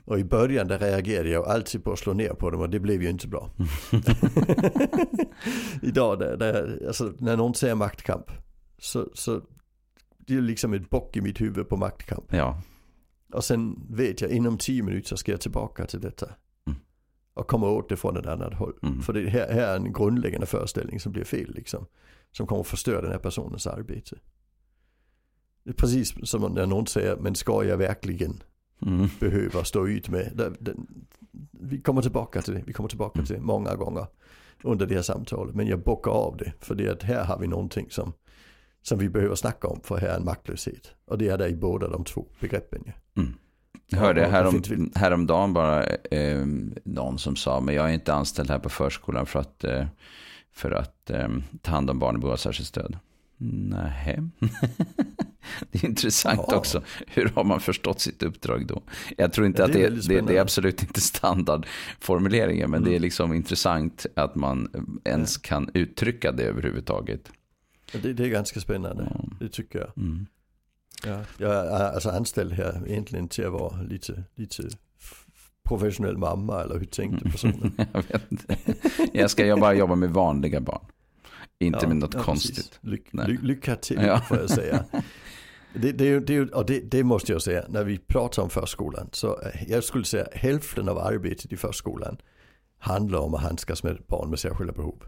Och 0.04 0.18
i 0.18 0.24
början 0.24 0.68
där 0.68 0.78
reagerade 0.78 1.28
jag 1.28 1.46
alltid 1.46 1.84
på 1.84 1.92
att 1.92 1.98
slå 1.98 2.12
ner 2.12 2.28
på 2.28 2.50
dem 2.50 2.60
och 2.60 2.70
det 2.70 2.80
blev 2.80 3.02
ju 3.02 3.10
inte 3.10 3.28
bra. 3.28 3.50
Idag 5.82 6.18
där, 6.18 6.36
där, 6.36 6.82
alltså, 6.86 7.12
när 7.18 7.36
någon 7.36 7.54
säger 7.54 7.74
maktkamp 7.74 8.30
så, 8.78 9.08
så 9.14 9.40
det 10.18 10.36
är 10.36 10.40
liksom 10.40 10.72
ett 10.72 10.90
bock 10.90 11.16
i 11.16 11.20
mitt 11.20 11.40
huvud 11.40 11.68
på 11.68 11.76
maktkamp. 11.76 12.24
Ja, 12.30 12.62
Och 13.32 13.44
sen 13.44 13.86
vet 13.90 14.20
jag 14.20 14.30
inom 14.30 14.58
tio 14.58 14.82
minuter 14.82 15.16
ska 15.16 15.32
jag 15.32 15.40
tillbaka 15.40 15.86
till 15.86 16.00
detta. 16.00 16.26
Mm. 16.66 16.78
Och 17.34 17.46
komma 17.46 17.70
åt 17.70 17.88
det 17.88 17.96
från 17.96 18.16
ett 18.16 18.26
annat 18.26 18.54
håll. 18.54 18.78
Mm. 18.82 19.02
För 19.02 19.12
det 19.12 19.30
här, 19.30 19.52
här 19.52 19.72
är 19.72 19.76
en 19.76 19.92
grundläggande 19.92 20.46
föreställning 20.46 21.00
som 21.00 21.12
blir 21.12 21.24
fel 21.24 21.54
liksom. 21.54 21.86
Som 22.32 22.46
kommer 22.46 22.60
att 22.60 22.66
förstöra 22.66 23.00
den 23.00 23.10
här 23.10 23.18
personens 23.18 23.66
arbete. 23.66 24.16
Det 25.64 25.70
är 25.70 25.74
precis 25.74 26.30
som 26.30 26.54
när 26.54 26.66
någon 26.66 26.86
säger, 26.86 27.16
men 27.16 27.34
ska 27.34 27.64
jag 27.64 27.76
verkligen 27.76 28.42
mm. 28.82 29.08
behöva 29.20 29.64
stå 29.64 29.88
ut 29.88 30.08
med? 30.08 30.32
Det, 30.34 30.52
det, 30.60 30.74
vi 31.50 31.80
kommer 31.80 32.02
tillbaka 32.02 32.42
till 32.42 32.54
det, 32.54 32.62
vi 32.66 32.72
kommer 32.72 32.88
tillbaka 32.88 33.18
Mm. 33.18 33.26
till 33.26 33.36
det 33.36 33.42
många 33.42 33.74
gånger 33.74 34.06
under 34.62 34.86
det 34.86 34.94
här 34.94 35.02
samtalet. 35.02 35.54
Men 35.54 35.66
jag 35.66 35.82
bockar 35.82 36.10
av 36.10 36.36
det, 36.36 36.52
för 36.60 36.74
det 36.74 36.86
är 36.86 36.92
att 36.92 37.02
här 37.02 37.24
har 37.24 37.38
vi 37.38 37.46
någonting 37.46 37.86
som, 37.90 38.12
som 38.82 38.98
vi 38.98 39.08
behöver 39.08 39.34
snacka 39.34 39.68
om, 39.68 39.80
för 39.84 39.96
här 39.96 40.08
är 40.08 40.16
en 40.16 40.24
maktlöshet. 40.24 40.92
Och 41.06 41.18
det 41.18 41.28
är 41.28 41.38
det 41.38 41.48
i 41.48 41.54
båda 41.54 41.88
de 41.88 42.04
två 42.04 42.26
begreppen. 42.40 42.82
Ja. 42.86 43.22
Jag 43.88 43.98
hörde 43.98 44.26
härom, 44.26 44.62
häromdagen 44.94 45.52
bara 45.52 45.84
eh, 45.86 46.46
någon 46.84 47.18
som 47.18 47.36
sa, 47.36 47.60
men 47.60 47.74
jag 47.74 47.88
är 47.90 47.94
inte 47.94 48.14
anställd 48.14 48.50
här 48.50 48.58
på 48.58 48.68
förskolan 48.68 49.26
för 49.26 49.38
att, 49.38 49.64
eh, 49.64 49.86
för 50.52 50.70
att 50.70 51.10
eh, 51.10 51.28
ta 51.62 51.70
hand 51.70 51.90
om 51.90 51.98
barn 51.98 52.16
i 52.16 52.18
behov 52.18 52.32
av 52.32 52.36
särskilt 52.36 52.68
stöd. 52.68 52.98
Nej. 53.38 54.20
det 55.70 55.84
är 55.84 55.88
intressant 55.88 56.40
Ja. 56.48 56.56
också. 56.56 56.82
Hur 57.06 57.28
har 57.34 57.44
man 57.44 57.60
förstått 57.60 58.00
sitt 58.00 58.22
uppdrag 58.22 58.66
då? 58.66 58.82
Jag 59.16 59.32
tror 59.32 59.46
inte 59.46 59.62
Ja, 59.62 59.66
att 59.66 59.72
det 59.72 59.84
är 59.84 59.90
det, 59.90 60.08
det, 60.08 60.20
det 60.20 60.36
är 60.36 60.40
absolut 60.40 60.82
inte 60.82 61.00
standardformuleringen, 61.00 62.70
men 62.70 62.78
Mm. 62.80 62.90
det 62.90 62.96
är 62.96 63.00
liksom 63.00 63.32
intressant 63.34 64.06
att 64.16 64.34
man 64.34 64.68
ens 65.04 65.36
kan 65.36 65.70
uttrycka 65.74 66.32
det 66.32 66.42
överhuvudtaget. 66.42 67.30
Det, 67.92 68.12
det 68.12 68.24
är 68.24 68.28
ganska 68.28 68.60
spännande, 68.60 69.08
Ja. 69.14 69.24
det 69.40 69.48
tycker 69.48 69.78
jag. 69.78 69.98
Mm. 69.98 70.26
Ja, 71.04 71.20
jag 71.38 71.54
är 71.54 71.92
alltså 71.94 72.10
anställd 72.10 72.52
här 72.52 72.82
egentligen 72.86 73.28
till 73.28 73.46
att 73.46 73.52
vara 73.52 73.82
lite, 73.82 74.22
lite 74.34 74.62
professionell 75.68 76.16
mamma 76.18 76.62
eller 76.62 76.78
hur 76.78 76.86
tänkte 76.86 77.30
personen? 77.30 77.72
jag 77.92 78.02
vet 78.12 78.32
inte. 78.32 78.56
Jag 79.12 79.30
ska 79.30 79.56
bara 79.56 79.74
jobba 79.74 79.94
med 79.94 80.10
vanliga 80.10 80.60
barn. 80.60 80.84
Inte 81.58 81.78
Ja, 81.82 81.88
med 81.88 81.96
något 81.96 82.14
ja, 82.14 82.22
konstigt. 82.22 82.78
Nej. 83.10 83.26
ly, 83.28 83.38
lycka 83.42 83.76
till 83.76 84.02
Ja. 84.02 84.20
får 84.20 84.36
jag 84.38 84.50
säga. 84.50 84.84
Det, 85.78 85.92
det, 85.92 86.20
det, 86.66 86.80
det, 86.90 87.04
måste 87.04 87.32
jag 87.32 87.42
säga, 87.42 87.64
när 87.68 87.84
vi 87.84 87.98
pratar 87.98 88.42
om 88.42 88.50
förskolan 88.50 89.08
så 89.12 89.40
eh, 89.42 89.70
jag 89.72 89.84
skulle 89.84 90.04
säga 90.04 90.26
hälften 90.32 90.88
av 90.88 90.98
arbetet 90.98 91.52
i 91.52 91.56
förskolan 91.56 92.16
handlar 92.78 93.18
om 93.18 93.34
att 93.34 93.42
handskas 93.42 93.82
med 93.82 93.98
barn 94.08 94.30
med 94.30 94.38
särskilda 94.38 94.72
behov. 94.72 95.02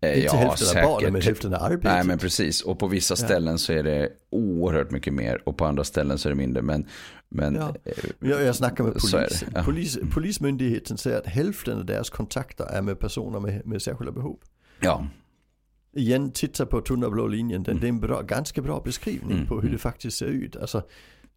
Eh, 0.00 0.22
Inte 0.24 0.36
hälften 0.36 0.78
av 0.78 0.84
barnen 0.90 1.12
men 1.12 1.22
hälften 1.22 1.54
av 1.54 1.62
arbetet. 1.62 1.84
Nej 1.84 2.04
men 2.04 2.18
precis, 2.18 2.62
och 2.62 2.78
på 2.78 2.86
vissa 2.86 3.16
ställen 3.16 3.58
så 3.58 3.72
är 3.72 3.82
det 3.82 4.08
oerhört 4.30 4.90
mycket 4.90 5.12
mer 5.14 5.42
och 5.48 5.56
på 5.56 5.64
andra 5.64 5.84
ställen 5.84 6.18
så 6.18 6.28
är 6.28 6.30
det 6.30 6.36
mindre. 6.38 6.62
Men, 6.62 6.86
men 7.28 7.54
Ja. 7.54 7.74
eh, 7.84 7.92
Jag, 8.20 8.42
jag 8.42 8.56
snackar 8.56 8.84
med 8.84 8.92
polisen. 8.92 9.48
ja. 9.54 9.62
Polis, 9.64 9.98
polismyndigheten 10.14 10.98
säger 10.98 11.18
att 11.18 11.26
hälften 11.26 11.78
av 11.78 11.84
deras 11.84 12.10
kontakter 12.10 12.64
är 12.64 12.82
med 12.82 12.98
personer 13.00 13.40
med, 13.40 13.66
med 13.66 13.82
särskilda 13.82 14.12
behov. 14.12 14.38
ja, 14.80 15.06
Igen, 15.92 16.32
titta 16.32 16.66
på 16.66 16.80
tunna 16.80 17.10
blå 17.10 17.26
linjen. 17.26 17.62
Den, 17.62 17.72
Mm. 17.72 17.80
Det 17.80 17.86
är 17.86 17.88
en 17.88 18.00
bra, 18.00 18.22
ganska 18.22 18.62
bra 18.62 18.80
beskrivning 18.84 19.32
Mm, 19.36 19.46
på 19.46 19.54
hur 19.54 19.60
mm. 19.62 19.72
det 19.72 19.78
faktiskt 19.78 20.16
ser 20.18 20.26
ut. 20.26 20.56
Alltså, 20.56 20.82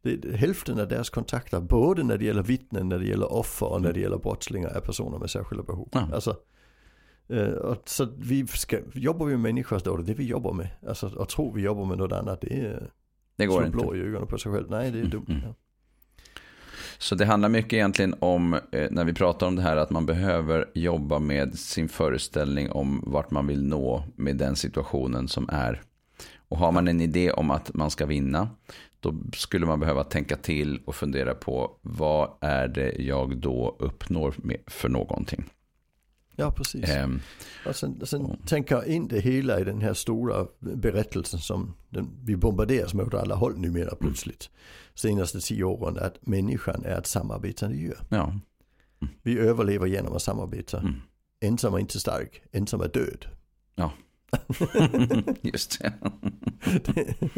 det, 0.02 0.36
hälften 0.36 0.80
av 0.80 0.88
deras 0.88 1.10
kontakter, 1.10 1.60
både 1.60 2.04
när 2.04 2.18
det 2.18 2.26
gäller 2.26 2.44
vittnen, 2.44 2.90
när 2.90 3.00
det 3.00 3.06
gäller 3.06 3.34
offer 3.34 3.66
och 3.66 3.82
när 3.82 3.94
det 3.94 4.00
gäller 4.00 4.18
brottslingar, 4.18 4.70
är 4.70 4.80
personer 4.82 5.20
med 5.20 5.30
särskilda 5.30 5.64
behov. 5.64 5.90
Ja. 5.92 6.08
Alltså, 6.14 6.36
eh, 7.30 7.48
och 7.48 7.82
så 7.86 8.08
vi 8.18 8.48
ska, 8.48 8.78
jobbar 8.94 9.26
vi 9.26 9.32
med 9.32 9.42
människor 9.42 9.80
så 9.80 9.94
är 9.94 9.98
det 9.98 10.04
det 10.04 10.14
vi 10.14 10.26
jobbar 10.26 10.54
med. 10.54 10.70
Alltså, 10.88 11.08
att 11.22 11.30
tro 11.30 11.52
vi 11.54 11.62
jobbar 11.62 11.86
med 11.86 11.98
något 11.98 12.12
annat, 12.12 12.42
det 12.42 12.54
är 12.62 12.90
det 13.36 13.46
går 13.46 13.66
inte. 13.66 13.78
blå 13.78 13.96
i 13.96 14.00
ögonen 14.00 14.28
på 14.28 14.38
sig 14.38 14.52
själv. 14.52 14.68
Nej, 14.70 14.92
det 14.92 14.98
är 14.98 15.00
Mm, 15.00 15.10
dumt. 15.12 15.26
mm. 15.30 15.42
Ja. 15.46 15.54
Så 17.02 17.16
det 17.16 17.26
handlar 17.26 17.50
mycket 17.50 17.74
egentligen 17.74 18.16
om, 18.20 18.54
eh, 18.54 18.88
när 18.92 19.04
vi 19.04 19.14
pratar 19.14 19.48
om 19.48 19.56
det 19.56 19.62
här, 19.62 19.78
att 19.78 19.90
man 19.90 20.06
behöver 20.06 20.70
jobba 20.74 21.20
med 21.20 21.60
sin 21.60 21.90
föreställning 21.90 22.72
om 22.72 23.04
vart 23.06 23.32
man 23.32 23.48
vill 23.48 23.64
nå 23.64 24.04
med 24.16 24.38
den 24.38 24.56
situationen 24.56 25.28
som 25.28 25.50
är. 25.52 25.82
Och 26.50 26.58
har 26.58 26.72
man 26.72 26.88
en 26.88 27.02
idé 27.02 27.32
om 27.32 27.52
att 27.52 27.74
man 27.74 27.92
ska 27.92 28.06
vinna, 28.06 28.50
då 29.00 29.14
skulle 29.34 29.66
man 29.66 29.80
behöva 29.80 30.04
tänka 30.04 30.36
till 30.36 30.82
och 30.86 30.96
fundera 30.96 31.34
på 31.34 31.72
vad 31.82 32.30
är 32.42 32.68
det 32.68 32.96
jag 33.00 33.38
då 33.38 33.76
uppnår 33.80 34.34
med, 34.38 34.58
för 34.68 34.90
någonting 34.90 35.44
ja, 36.42 36.52
precis. 36.52 36.90
Ehm, 36.90 37.20
Och 37.68 37.76
sen, 37.76 38.06
sen 38.06 38.22
Ja. 38.22 38.36
tänker 38.48 38.76
jag 38.76 38.88
in 38.88 39.08
det 39.08 39.20
hela 39.20 39.60
i 39.60 39.64
den 39.64 39.82
här 39.82 39.94
stora 39.94 40.48
berättelsen 40.60 41.40
som 41.40 41.74
den, 41.90 42.10
vi 42.24 42.36
bombarderas 42.36 42.94
med 42.94 43.06
åt 43.06 43.14
alla 43.14 43.36
håll 43.36 43.58
numera 43.60 43.96
plötsligt. 43.96 44.50
Senaste 44.96 45.40
tio 45.40 45.64
åren 45.64 45.98
att 45.98 46.28
människan 46.28 46.86
är 46.86 46.98
ett 47.00 47.08
samarbetande 47.08 47.78
djur. 47.78 47.98
ja. 48.10 48.34
Vi 49.24 49.40
överlever 49.40 49.88
genom 49.88 50.14
att 50.16 50.22
samarbeta. 50.22 50.80
Mm. 50.80 50.94
Ensam 51.42 51.74
är 51.74 51.80
inte 51.80 52.00
stark, 52.00 52.42
ensam 52.52 52.82
är 52.82 52.88
död. 52.88 53.26
Just 55.42 55.80
det. 55.82 55.94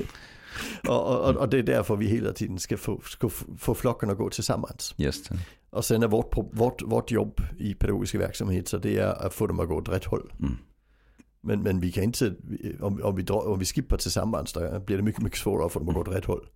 och, 0.87 1.29
och, 1.29 1.35
och 1.35 1.49
det 1.49 1.57
är 1.57 1.63
därför 1.63 1.95
vi 1.95 2.05
hela 2.05 2.33
tiden 2.33 2.59
ska 2.59 2.77
få, 2.77 3.01
ska 3.01 3.29
få- 3.57 3.75
flocken 3.75 4.09
att 4.09 4.17
gå 4.17 4.29
tillsammans. 4.29 4.93
Just 4.97 5.29
det. 5.29 5.37
Och 5.69 5.85
sen 5.85 6.03
är 6.03 6.07
vårt, 6.07 6.35
vårt, 6.51 6.81
vårt 6.81 7.11
jobb 7.11 7.41
i 7.57 7.73
pedagogisk 7.73 8.15
verksamhet 8.15 8.67
så 8.67 8.77
det 8.77 8.97
är 8.97 9.25
att 9.25 9.33
få 9.33 9.47
dem 9.47 9.59
att 9.59 9.67
gå 9.67 9.75
åt 9.75 9.89
rätt 9.89 10.05
håll. 10.05 10.31
Mm. 10.39 10.57
Men, 11.41 11.61
men 11.61 11.79
vi 11.79 11.91
kan 11.91 12.03
inte, 12.03 12.33
om, 12.79 13.01
om, 13.03 13.15
vi, 13.15 13.23
drar, 13.23 13.47
om 13.47 13.59
vi 13.59 13.65
skippar 13.65 13.97
tillsammans 13.97 14.53
då 14.53 14.79
blir 14.79 14.97
det 14.97 15.03
mycket, 15.03 15.21
mycket 15.21 15.39
svårare 15.39 15.65
att 15.65 15.71
få 15.71 15.79
dem 15.79 15.89
att 15.89 15.95
gå 15.95 16.01
åt 16.01 16.07
rätt 16.07 16.25
håll. 16.25 16.47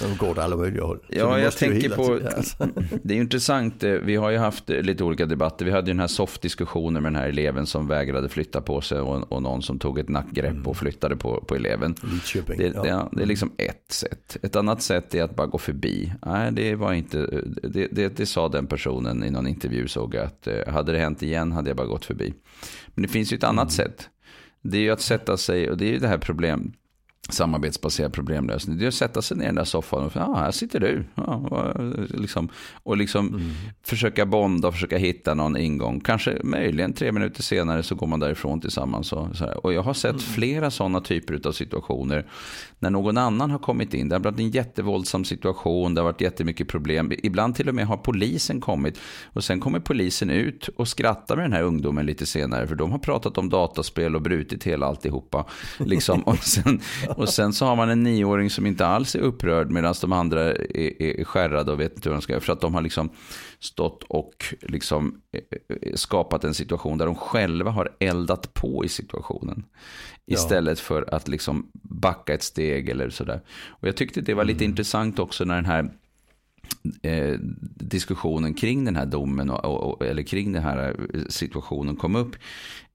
De 0.00 0.16
går 0.16 0.30
åt 0.30 0.38
alla 0.38 0.56
möjliga 0.56 0.84
håll. 0.84 0.98
Ja, 1.08 1.38
jag 1.38 1.56
tänker 1.56 1.90
på, 1.90 2.18
det 3.02 3.14
är 3.14 3.18
intressant, 3.18 3.82
eh, 3.82 3.90
vi 3.92 4.16
har 4.16 4.30
ju 4.30 4.36
haft 4.36 4.70
eh, 4.70 4.80
lite 4.82 5.04
olika 5.04 5.26
debatter. 5.26 5.64
Vi 5.64 5.70
hade 5.70 5.86
ju 5.86 5.92
den 5.92 6.00
här 6.00 6.06
soft-diskussionen 6.06 7.02
med 7.02 7.12
den 7.12 7.20
här 7.20 7.28
eleven 7.28 7.66
som 7.66 7.88
vägrade 7.88 8.28
flytta 8.28 8.60
på 8.60 8.80
sig 8.80 9.00
och, 9.00 9.32
och 9.32 9.42
någon 9.42 9.62
som 9.62 9.78
tog 9.78 9.98
ett 9.98 10.08
nackgrepp 10.08 10.66
och 10.66 10.76
flyttade 10.76 11.16
på, 11.16 11.44
på 11.46 11.56
eleven. 11.56 11.94
Lidköping. 12.02 12.58
Det, 12.58 12.72
ja. 12.74 12.82
det, 12.82 13.08
det 13.12 13.22
är 13.22 13.26
liksom 13.26 13.52
ett 13.56 13.92
sätt. 13.92 14.36
Ett 14.42 14.56
annat 14.56 14.82
sätt 14.82 15.14
är 15.14 15.22
att 15.22 15.36
bara 15.36 15.46
gå 15.46 15.58
förbi. 15.58 16.12
Nej, 16.26 16.52
det 16.52 16.74
var 16.74 16.92
inte, 16.92 17.42
det, 17.62 17.88
det, 17.90 18.16
det 18.16 18.26
sa 18.26 18.48
den 18.48 18.66
personen 18.66 19.24
i 19.24 19.30
någon 19.30 19.46
intervju 19.46 19.88
såg 19.88 20.14
jag 20.14 20.24
att 20.24 20.46
eh, 20.46 20.72
hade 20.72 20.92
det 20.92 20.98
hänt 20.98 21.22
igen 21.22 21.52
hade 21.52 21.70
jag 21.70 21.76
bara 21.76 21.86
gått 21.86 22.04
förbi. 22.04 22.34
Men 22.94 23.02
det 23.02 23.08
finns 23.08 23.32
ju 23.32 23.36
ett 23.36 23.44
annat 23.44 23.72
sätt. 23.72 24.08
Det 24.62 24.78
är 24.78 24.82
ju 24.82 24.90
att 24.90 25.00
sätta 25.00 25.36
sig, 25.36 25.70
och 25.70 25.76
det 25.76 25.84
är 25.84 25.92
ju 25.92 25.98
det 25.98 26.08
här 26.08 26.18
problem, 26.18 26.72
samarbetsbaserad 27.28 28.12
problemlösning. 28.12 28.78
Det 28.78 28.84
är 28.84 28.88
att 28.88 28.94
sätta 28.94 29.22
sig 29.22 29.36
ner 29.36 29.44
i 29.44 29.46
den 29.46 29.54
där 29.54 29.64
soffan 29.64 30.04
och 30.04 30.12
ja, 30.14 30.34
här 30.34 30.50
sitter 30.50 30.80
du. 30.80 31.04
Ja, 31.14 31.74
liksom, 32.08 32.48
och 32.82 32.96
liksom 32.96 33.28
mm. 33.28 33.50
försöka 33.82 34.26
bonda 34.26 34.68
och 34.68 34.74
försöka 34.74 34.98
hitta 34.98 35.34
någon 35.34 35.56
ingång. 35.56 36.00
Kanske 36.00 36.38
möjligen 36.44 36.92
tre 36.92 37.12
minuter 37.12 37.42
senare 37.42 37.82
så 37.82 37.94
går 37.94 38.06
man 38.06 38.20
därifrån 38.20 38.60
tillsammans. 38.60 39.12
Och, 39.12 39.28
och 39.62 39.72
jag 39.72 39.82
har 39.82 39.94
sett 39.94 40.10
mm. 40.10 40.20
flera 40.20 40.70
sådana 40.70 41.00
typer 41.00 41.48
av 41.48 41.52
situationer 41.52 42.26
när 42.78 42.90
någon 42.90 43.18
annan 43.18 43.50
har 43.50 43.58
kommit 43.58 43.94
in. 43.94 44.08
Det 44.08 44.14
har 44.14 44.20
varit 44.20 44.38
en 44.38 44.50
jättevåldsam 44.50 45.24
situation, 45.24 45.94
det 45.94 46.00
har 46.00 46.04
varit 46.04 46.20
jättemycket 46.20 46.68
problem. 46.68 47.12
Ibland 47.22 47.54
till 47.54 47.68
och 47.68 47.74
med 47.74 47.86
har 47.86 47.96
polisen 47.96 48.60
kommit 48.60 49.00
och 49.24 49.44
sen 49.44 49.60
kommer 49.60 49.80
polisen 49.80 50.30
ut 50.30 50.68
och 50.68 50.88
skrattar 50.88 51.36
med 51.36 51.44
den 51.44 51.52
här 51.52 51.62
ungdomen 51.62 52.06
lite 52.06 52.26
senare 52.26 52.66
för 52.66 52.74
de 52.74 52.90
har 52.90 52.98
pratat 52.98 53.38
om 53.38 53.48
dataspel 53.48 54.16
och 54.16 54.22
brutit 54.22 54.64
hela 54.64 54.86
alltihopa. 54.86 55.44
Liksom. 55.78 56.22
Och 56.28 56.38
sen, 56.38 56.80
och 57.16 57.28
sen 57.28 57.52
så 57.52 57.64
har 57.64 57.76
man 57.76 57.90
en 57.90 58.02
nioåring 58.02 58.50
som 58.50 58.66
inte 58.66 58.86
alls 58.86 59.14
är 59.14 59.18
upprörd 59.18 59.70
medan 59.70 59.94
de 60.00 60.12
andra 60.12 60.42
är, 60.42 61.02
är 61.02 61.24
skärrade 61.24 61.72
och 61.72 61.80
vet 61.80 61.96
inte 61.96 62.08
hur 62.08 62.14
de 62.14 62.22
ska 62.22 62.32
göra. 62.32 62.40
För 62.40 62.52
att 62.52 62.60
de 62.60 62.74
har 62.74 62.82
liksom 62.82 63.10
stått 63.58 64.02
och 64.02 64.54
liksom 64.60 65.20
eh, 65.32 65.40
eh, 65.82 65.94
skapat 65.94 66.44
en 66.44 66.54
situation 66.54 66.98
där 66.98 67.06
de 67.06 67.14
själva 67.14 67.70
har 67.70 67.96
eldat 67.98 68.54
på 68.54 68.84
i 68.84 68.88
situationen. 68.88 69.64
Istället 70.26 70.78
ja. 70.78 70.84
för 70.84 71.14
att 71.14 71.28
liksom 71.28 71.70
backa 71.82 72.34
ett 72.34 72.42
steg 72.42 72.88
eller 72.88 73.10
sådär. 73.10 73.40
Och 73.68 73.88
jag 73.88 73.96
tyckte 73.96 74.20
det 74.20 74.34
var 74.34 74.44
lite 74.44 74.64
mm. 74.64 74.70
intressant 74.70 75.18
också 75.18 75.44
när 75.44 75.54
den 75.54 75.64
här 75.64 75.90
eh, 77.02 77.38
diskussionen 77.74 78.54
kring 78.54 78.84
den 78.84 78.96
här 78.96 79.06
domen 79.06 79.50
och, 79.50 79.64
och, 79.64 80.06
eller 80.06 80.22
kring 80.22 80.52
den 80.52 80.62
här 80.62 80.96
situationen 81.28 81.96
kom 81.96 82.16
upp. 82.16 82.36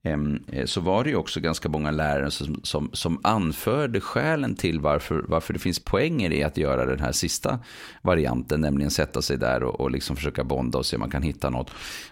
Eh, 0.05 0.65
så 0.65 0.81
var 0.81 1.03
det 1.03 1.09
ju 1.09 1.15
också 1.15 1.39
ganska 1.39 1.69
många 1.69 1.91
lärare 1.91 2.31
som, 2.31 2.59
som, 2.63 2.89
som 2.93 3.19
anförde 3.23 4.01
skälen 4.01 4.55
till 4.55 4.79
varför, 4.79 5.25
varför 5.27 5.53
det 5.53 5.59
finns 5.59 5.79
poänger 5.79 6.31
i 6.31 6.43
att 6.43 6.57
göra 6.57 6.85
den 6.85 6.99
här 6.99 7.11
sista 7.11 7.59
varianten, 8.01 8.61
nämligen 8.61 8.91
sätta 8.91 9.21
sig 9.21 9.37
där 9.37 9.63
och, 9.63 9.79
och 9.79 9.91
liksom 9.91 10.15
försöka 10.15 10.43
bonda 10.43 10.77
och 10.77 10.85
se 10.85 10.95
om 10.95 10.99
man 10.99 11.09
kan 11.09 11.23
hitta 11.23 11.49
något. 11.49 11.71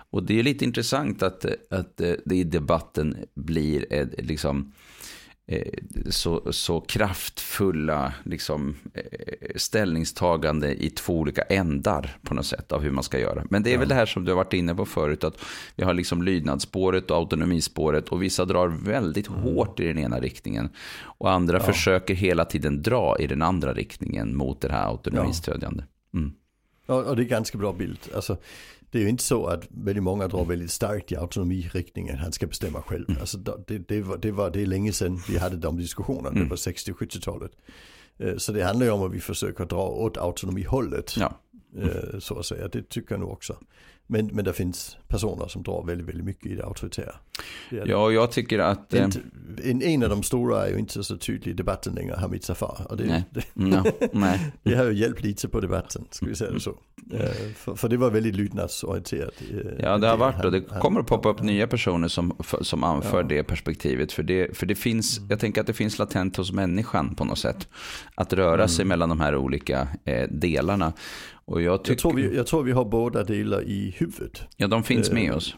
Och 0.10 0.24
det 0.24 0.40
är 0.40 0.44
lite 0.44 0.66
intressant 0.66 1.24
att, 1.24 1.46
att 1.70 2.02
eh, 2.02 2.14
det 2.26 2.36
i 2.36 2.44
debatten 2.44 3.18
blir 3.36 3.86
liksom 4.22 4.58
Eh, 4.58 5.01
så, 6.10 6.54
så 6.54 6.82
kraftfulla 6.82 8.14
liksom, 8.24 8.76
eh, 8.94 9.04
ställningstagande 9.56 10.84
i 10.84 10.90
två 10.90 11.20
olika 11.20 11.42
ändar 11.42 12.18
på 12.22 12.34
något 12.34 12.46
sätt 12.46 12.72
av 12.72 12.82
hur 12.82 12.92
man 12.92 13.04
ska 13.04 13.20
göra. 13.20 13.44
Men 13.50 13.64
det 13.64 13.70
är 13.70 13.74
ja. 13.74 13.80
väl 13.80 13.90
det 13.90 13.96
här 13.96 14.06
som 14.06 14.26
du 14.26 14.32
har 14.32 14.36
varit 14.36 14.54
inne 14.54 14.76
på 14.76 14.86
förut, 14.86 15.24
att 15.24 15.38
vi 15.76 15.84
har 15.84 15.94
liksom 15.94 16.24
lydnadsspåret 16.24 17.12
och 17.12 17.18
autonomispåret 17.18 18.10
och 18.10 18.24
vissa 18.24 18.46
drar 18.46 18.68
väldigt 18.68 19.28
mm. 19.28 19.42
hårt 19.42 19.80
i 19.80 19.88
den 19.88 19.98
ena 19.98 20.20
riktningen 20.20 20.70
och 21.04 21.32
andra 21.32 21.58
ja. 21.58 21.64
försöker 21.64 22.14
hela 22.14 22.46
tiden 22.46 22.82
dra 22.82 23.16
i 23.20 23.28
den 23.28 23.42
andra 23.42 23.74
riktningen 23.74 24.36
mot 24.36 24.62
det 24.62 24.72
här 24.72 24.88
autonomistödjande. 24.88 25.84
Mm. 26.14 26.34
Ja, 26.86 27.16
det 27.16 27.22
är 27.22 27.26
ganska 27.26 27.58
bra 27.58 27.74
bild. 27.74 28.00
Alltså, 28.16 28.38
det 28.92 28.98
är 28.98 29.02
ju 29.04 29.10
inte 29.10 29.24
så 29.24 29.46
att 29.46 29.68
väldigt 29.70 30.04
många 30.04 30.28
drar 30.28 30.46
väldigt 30.46 30.72
starkt 30.72 31.12
i 31.12 31.16
autonomiriktningen. 31.16 32.18
Han 32.18 32.32
ska 32.32 32.48
bestämma 32.48 32.82
själv. 32.82 33.10
Mm. 33.10 33.22
Alltså 33.22 33.38
det, 33.38 33.78
det, 33.88 34.02
var, 34.02 34.18
det, 34.18 34.32
var, 34.32 34.52
det 34.52 34.62
är 34.62 34.66
länge 34.66 34.94
sedan 34.94 35.20
vi 35.30 35.38
hade 35.38 35.58
de 35.58 35.78
diskussionerna. 35.78 36.30
Mm. 36.30 36.44
Det 36.44 36.50
var 36.50 36.58
60-70-talet. 36.58 37.52
Øh, 38.20 38.38
så 38.38 38.52
det 38.52 38.64
handlar 38.64 38.86
ju 38.86 38.92
om 38.92 39.04
att 39.04 39.14
vi 39.14 39.20
försöker 39.20 39.66
dra 39.66 39.88
åt 39.88 40.18
autonomihållet. 40.18 41.18
Ja. 41.18 41.40
Øh, 41.78 42.20
så 42.20 42.40
att 42.40 42.46
säga. 42.46 42.68
Det 42.68 42.90
tycker 42.90 43.14
jag 43.14 43.20
nog 43.20 43.32
också. 43.32 43.58
Men, 44.12 44.30
men 44.34 44.46
det 44.46 44.54
finns 44.54 44.98
personer 45.08 45.48
som 45.48 45.64
drar 45.64 45.84
väldigt, 45.84 46.08
väldigt 46.08 46.26
mycket 46.26 46.46
i 46.46 46.56
det 46.56 46.66
auktoritära. 46.66 47.16
Det 47.70 47.84
ja, 47.86 48.12
jag 48.12 48.32
tycker 48.32 48.60
att... 48.60 48.94
Inte, 48.94 49.20
en, 49.64 49.82
en 49.82 50.04
av 50.04 50.10
de 50.10 50.24
stora 50.24 50.68
är 50.68 50.72
ju 50.72 50.78
inte 50.78 51.04
så 51.04 51.18
tydlig 51.18 51.52
i 51.52 51.54
debatten 51.54 51.94
längre, 51.94 52.16
Hamid 52.16 52.44
Safar. 52.44 52.88
Och 52.90 52.98
det, 52.98 53.06
nej. 53.06 53.24
Det, 53.32 53.46
no, 53.54 53.84
nej. 54.12 54.52
det 54.64 54.76
har 54.76 54.86
ju 54.86 54.94
hjälpt 54.94 55.24
lite 55.24 55.48
på 55.48 55.60
debatten, 55.60 56.06
ska 56.12 56.26
vi 56.26 56.36
säga 56.36 56.52
det 56.52 56.60
så. 56.60 56.76
Eh, 57.14 57.32
för, 57.56 57.76
för 57.76 57.90
det 57.90 57.98
var 57.98 58.12
väldigt 58.12 58.36
lydnadsorienterat. 58.36 59.34
Eh, 59.52 59.58
ja, 59.80 59.98
det 59.98 60.08
har 60.08 60.18
varit 60.18 60.46
och 60.46 60.52
det 60.52 60.62
kommer 60.62 61.00
att 61.00 61.08
poppa 61.08 61.30
upp 61.30 61.42
nya 61.42 61.68
personer 61.68 62.08
som, 62.08 62.36
som 62.62 62.84
anför 62.84 63.18
ja. 63.18 63.28
det 63.28 63.44
perspektivet. 63.44 64.12
För 64.12 64.24
det, 64.24 64.58
för 64.58 64.66
det 64.66 64.76
finns, 64.76 65.18
mm. 65.18 65.30
jag 65.30 65.40
tänker 65.40 65.62
att 65.62 65.68
det 65.68 65.74
finns 65.74 66.00
latent 66.00 66.38
hos 66.38 66.52
människan 66.52 67.16
på 67.16 67.26
något 67.26 67.40
sätt. 67.40 67.68
Att 68.16 68.34
röra 68.34 68.54
mm. 68.54 68.68
sig 68.68 68.86
mellan 68.86 69.10
de 69.10 69.20
här 69.20 69.36
olika 69.36 69.88
eh, 70.06 70.28
delarna. 70.30 70.94
Och 71.52 71.62
jag, 71.62 71.84
tycker... 71.84 71.92
jag, 71.92 72.00
tror 72.00 72.14
vi, 72.14 72.36
jag 72.36 72.48
tror 72.48 72.64
vi 72.64 72.72
har 72.72 72.86
båda 72.86 73.24
delar 73.24 73.62
i 73.62 73.96
huvudet. 73.98 74.42
Ja, 74.58 74.68
de 74.68 74.84
finns 74.84 75.12
med 75.12 75.34
oss. 75.34 75.56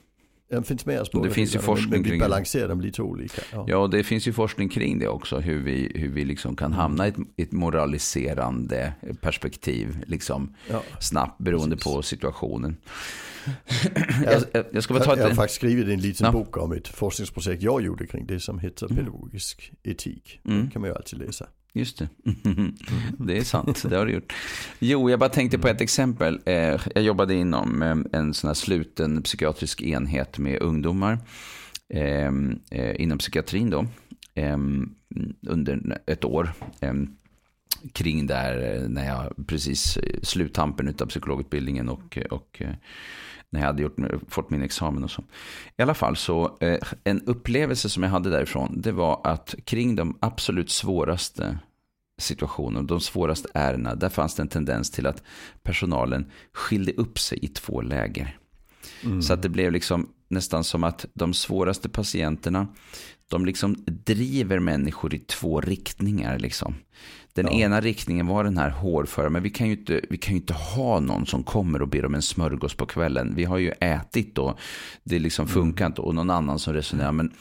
De 0.49 0.63
finns 0.63 0.85
med 0.85 1.01
oss 1.01 1.11
båda 1.11 1.27
det 1.27 1.33
finns 1.33 1.55
ju 1.55 1.59
forskning 1.59 2.01
men 2.01 2.11
vi 2.11 2.19
balanserar 2.19 2.67
dem 2.67 2.81
lite 2.81 3.01
olika. 3.01 3.41
Ja. 3.51 3.65
ja, 3.67 3.87
det 3.87 4.03
finns 4.03 4.27
ju 4.27 4.33
forskning 4.33 4.69
kring 4.69 4.99
det 4.99 5.07
också. 5.07 5.39
Hur 5.39 5.63
vi, 5.63 5.91
hur 5.95 6.09
vi 6.09 6.25
liksom 6.25 6.55
kan 6.55 6.73
hamna 6.73 7.05
i 7.05 7.09
ett, 7.09 7.15
ett 7.37 7.51
moraliserande 7.51 8.93
perspektiv. 9.21 10.03
Liksom, 10.07 10.55
ja. 10.69 10.83
Snabbt 10.99 11.41
beroende 11.41 11.75
Precis. 11.75 11.93
på 11.93 12.01
situationen. 12.01 12.77
jag, 14.25 14.43
jag, 14.51 14.65
jag, 14.71 14.83
ska 14.83 14.93
bara 14.93 15.03
ta 15.03 15.13
ett... 15.13 15.19
jag 15.19 15.27
har 15.27 15.35
faktiskt 15.35 15.55
skrivit 15.55 15.87
en 15.87 16.01
liten 16.01 16.25
ja. 16.25 16.31
bok 16.31 16.57
om 16.57 16.71
ett 16.71 16.87
forskningsprojekt 16.87 17.63
jag 17.63 17.81
gjorde 17.81 18.07
kring 18.07 18.25
det 18.25 18.39
som 18.39 18.59
heter 18.59 18.85
mm. 18.85 18.97
pedagogisk 18.97 19.71
etik. 19.83 20.39
Mm. 20.45 20.65
Det 20.65 20.71
kan 20.71 20.81
man 20.81 20.89
ju 20.89 20.95
alltid 20.95 21.19
läsa. 21.19 21.47
Just 21.75 21.97
det. 21.97 22.09
det 23.17 23.37
är 23.37 23.43
sant, 23.43 23.83
det 23.89 23.97
har 23.97 24.05
du 24.05 24.13
gjort. 24.13 24.33
Jo, 24.79 25.09
jag 25.09 25.19
bara 25.19 25.29
tänkte 25.29 25.57
på 25.59 25.67
ett 25.67 25.81
exempel. 25.81 26.39
Eh, 26.45 26.81
jag 26.95 27.03
jobbade 27.03 27.35
inom 27.35 27.81
eh, 27.81 28.19
en 28.19 28.33
sån 28.33 28.47
här 28.47 28.53
sluten 28.53 29.21
psykiatrisk 29.21 29.81
enhet 29.81 30.37
med 30.37 30.61
ungdomar 30.61 31.19
eh, 31.89 32.31
inom 33.01 33.17
psykiatrin 33.17 33.69
då. 33.69 33.85
Under 35.47 36.01
ett 36.05 36.25
år 36.25 36.53
kring 37.93 38.27
där 38.27 38.85
när 38.87 39.07
jag 39.07 39.47
precis 39.47 39.97
sluttampen 40.23 40.95
av 41.01 41.05
psykologutbildningen 41.05 41.89
och, 41.89 42.17
och 42.29 42.61
när 43.53 43.59
jag 43.59 43.67
hade 43.67 43.81
gjort, 43.81 43.97
fått 44.27 44.49
min 44.49 44.61
examen 44.61 45.03
och 45.03 45.11
så. 45.11 45.23
I 45.77 45.81
alla 45.81 45.93
fall 45.93 46.15
så, 46.15 46.57
eh, 46.61 46.77
en 47.03 47.21
upplevelse 47.21 47.89
som 47.89 48.03
jag 48.03 48.09
hade 48.09 48.29
därifrån, 48.29 48.81
det 48.81 48.91
var 48.91 49.21
att 49.23 49.55
kring 49.65 49.95
de 49.95 50.17
absolut 50.21 50.71
svåraste 50.71 51.59
situationerna, 52.17 52.87
de 52.87 52.99
svåraste 52.99 53.49
ärendena, 53.53 53.95
där 53.95 54.09
fanns 54.09 54.35
det 54.35 54.41
en 54.41 54.47
tendens 54.47 54.91
till 54.91 55.07
att 55.07 55.23
personalen 55.63 56.31
skilde 56.53 56.91
upp 56.93 57.19
sig 57.19 57.39
i 57.41 57.47
två 57.47 57.81
läger. 57.81 58.37
Mm. 59.03 59.21
Så 59.21 59.33
att 59.33 59.41
det 59.41 59.49
blev 59.49 59.71
liksom 59.71 60.09
nästan 60.27 60.63
som 60.63 60.83
att 60.83 61.05
de 61.13 61.33
svåraste 61.33 61.89
patienterna, 61.89 62.67
de 63.33 63.45
liksom 63.45 63.75
driver 63.85 64.59
människor 64.59 65.13
i 65.13 65.19
två 65.19 65.61
riktningar. 65.61 66.39
Liksom. 66.39 66.75
Den 67.33 67.45
ja. 67.45 67.51
ena 67.51 67.81
riktningen 67.81 68.27
var 68.27 68.43
den 68.43 68.57
här 68.57 68.69
hårdföra, 68.69 69.29
men 69.29 69.43
vi 69.43 69.49
kan, 69.49 69.67
ju 69.67 69.73
inte, 69.73 70.01
vi 70.09 70.17
kan 70.17 70.33
ju 70.33 70.39
inte 70.39 70.53
ha 70.53 70.99
någon 70.99 71.25
som 71.25 71.43
kommer 71.43 71.81
och 71.81 71.87
ber 71.87 72.05
om 72.05 72.15
en 72.15 72.21
smörgås 72.21 72.73
på 72.73 72.85
kvällen. 72.85 73.33
Vi 73.35 73.43
har 73.43 73.57
ju 73.57 73.69
ätit 73.69 74.37
och 74.37 74.59
det 75.03 75.19
liksom 75.19 75.45
mm. 75.45 75.53
funkar 75.53 75.85
inte. 75.85 76.01
Och 76.01 76.15
någon 76.15 76.29
annan 76.29 76.59
som 76.59 76.73
resonerar, 76.73 77.11
men 77.11 77.31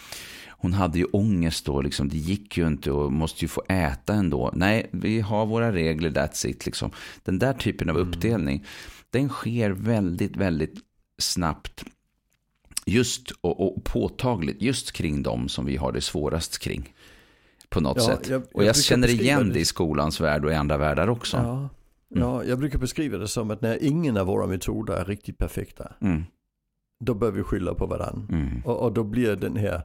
hon 0.49 0.73
hade 0.73 0.99
ju 0.99 1.05
ångest 1.05 1.67
då, 1.67 1.83
liksom, 1.83 2.09
det 2.09 2.17
gick 2.17 2.59
ju 2.59 2.67
inte 2.67 2.91
och 2.91 3.13
måste 3.13 3.45
ju 3.45 3.49
få 3.49 3.63
äta 3.69 4.15
ändå. 4.15 4.51
Nej, 4.55 4.91
vi 4.93 5.21
har 5.21 5.47
våra 5.47 5.73
regler, 5.73 6.11
that's 6.11 6.47
it. 6.47 6.67
Liksom. 6.67 6.91
Den 7.25 7.39
där 7.39 7.53
typen 7.53 7.91
av 7.91 7.97
mm. 7.97 8.09
uppdelning, 8.09 8.65
den 9.11 9.29
sker 9.29 9.71
väldigt, 9.71 10.37
väldigt 10.37 10.75
snabbt 11.23 11.85
just 12.87 13.31
och, 13.31 13.61
och 13.61 13.85
påtagligt 13.85 14.63
just 14.63 14.93
kring 14.93 15.23
dem 15.23 15.49
som 15.49 15.65
vi 15.65 15.77
har 15.77 15.93
det 15.93 16.01
svårast 16.01 16.59
kring 16.59 16.95
på 17.69 17.81
något 17.81 17.97
ja, 17.97 18.03
sätt. 18.03 18.29
Jag, 18.29 18.43
jag 18.43 18.49
och 18.53 18.65
jag 18.65 18.77
känner 18.77 19.09
igen 19.09 19.53
det 19.53 19.61
i 19.61 19.65
skolans 19.65 20.21
värld 20.21 20.45
och 20.45 20.51
i 20.51 20.55
andra 20.55 20.77
världar 20.77 21.09
också. 21.09 21.37
Ja, 21.37 21.53
mm. 21.53 21.69
ja, 22.11 22.45
jag 22.45 22.59
brukar 22.59 22.79
beskriva 22.79 23.19
det 23.19 23.29
som 23.29 23.51
att 23.51 23.61
när 23.61 23.85
ingen 23.85 24.17
av 24.17 24.27
våra 24.27 24.47
metoder 24.47 24.95
är 24.95 25.05
riktigt 25.05 25.39
perfekta, 25.39 25.93
mm. 26.01 26.25
då 27.05 27.15
bör 27.15 27.31
vi 27.31 27.43
skylla 27.43 27.75
på 27.75 27.87
varandra. 27.87 28.37
Mm. 28.37 28.63
Och, 28.65 28.81
och, 28.81 28.93
då 28.93 29.05
blir 29.05 29.37
den 29.37 29.57
här 29.57 29.83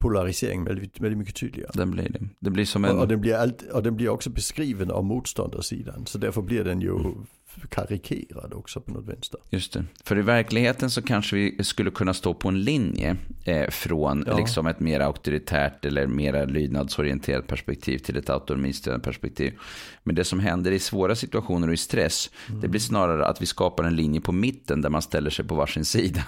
polariseringen 0.00 0.64
väldigt, 0.64 1.00
väldigt 1.00 1.18
mycket 1.18 1.36
tydligare. 1.36 1.70
Den 1.74 1.90
blir 1.90 2.08
det. 2.08 2.28
Det 2.38 2.50
blir 2.50 2.64
som 2.64 2.84
en... 2.84 2.96
Och, 2.96 3.02
och, 3.02 3.08
den 3.08 3.20
blir 3.20 3.34
allt, 3.34 3.62
och 3.62 3.82
den 3.82 3.96
blir 3.96 4.08
också 4.08 4.30
beskriven 4.30 4.90
av 4.90 5.04
motståndarsidan. 5.04 6.06
Så 6.06 6.18
därför 6.18 6.42
blir 6.42 6.64
den 6.64 6.80
ju 6.80 6.90
mm 6.90 7.26
karikerad 7.68 8.52
också 8.54 8.80
på 8.80 8.92
något 8.92 9.08
vänster. 9.08 9.40
Just 9.50 9.72
det. 9.72 9.84
För 10.04 10.18
i 10.18 10.22
verkligheten 10.22 10.90
så 10.90 11.02
kanske 11.02 11.36
vi 11.36 11.64
skulle 11.64 11.90
kunna 11.90 12.14
stå 12.14 12.34
på 12.34 12.48
en 12.48 12.62
linje 12.62 13.16
eh, 13.44 13.70
från 13.70 14.24
ja. 14.26 14.36
liksom 14.36 14.66
ett 14.66 14.80
mer 14.80 15.00
auktoritärt 15.00 15.84
eller 15.84 16.06
mer 16.06 16.46
lydnadsorienterat 16.46 17.46
perspektiv 17.46 17.98
till 17.98 18.16
ett 18.16 18.30
autonomistödande 18.30 19.04
perspektiv. 19.04 19.58
Men 20.02 20.14
det 20.14 20.24
som 20.24 20.40
händer 20.40 20.72
i 20.72 20.78
svåra 20.78 21.14
situationer 21.14 21.68
och 21.68 21.74
i 21.74 21.76
stress, 21.76 22.30
mm. 22.48 22.60
det 22.60 22.68
blir 22.68 22.80
snarare 22.80 23.26
att 23.26 23.42
vi 23.42 23.46
skapar 23.46 23.84
en 23.84 23.96
linje 23.96 24.20
på 24.20 24.32
mitten 24.32 24.82
där 24.82 24.90
man 24.90 25.02
ställer 25.02 25.30
sig 25.30 25.44
på 25.44 25.54
varsin 25.54 25.84
sida. 25.84 26.24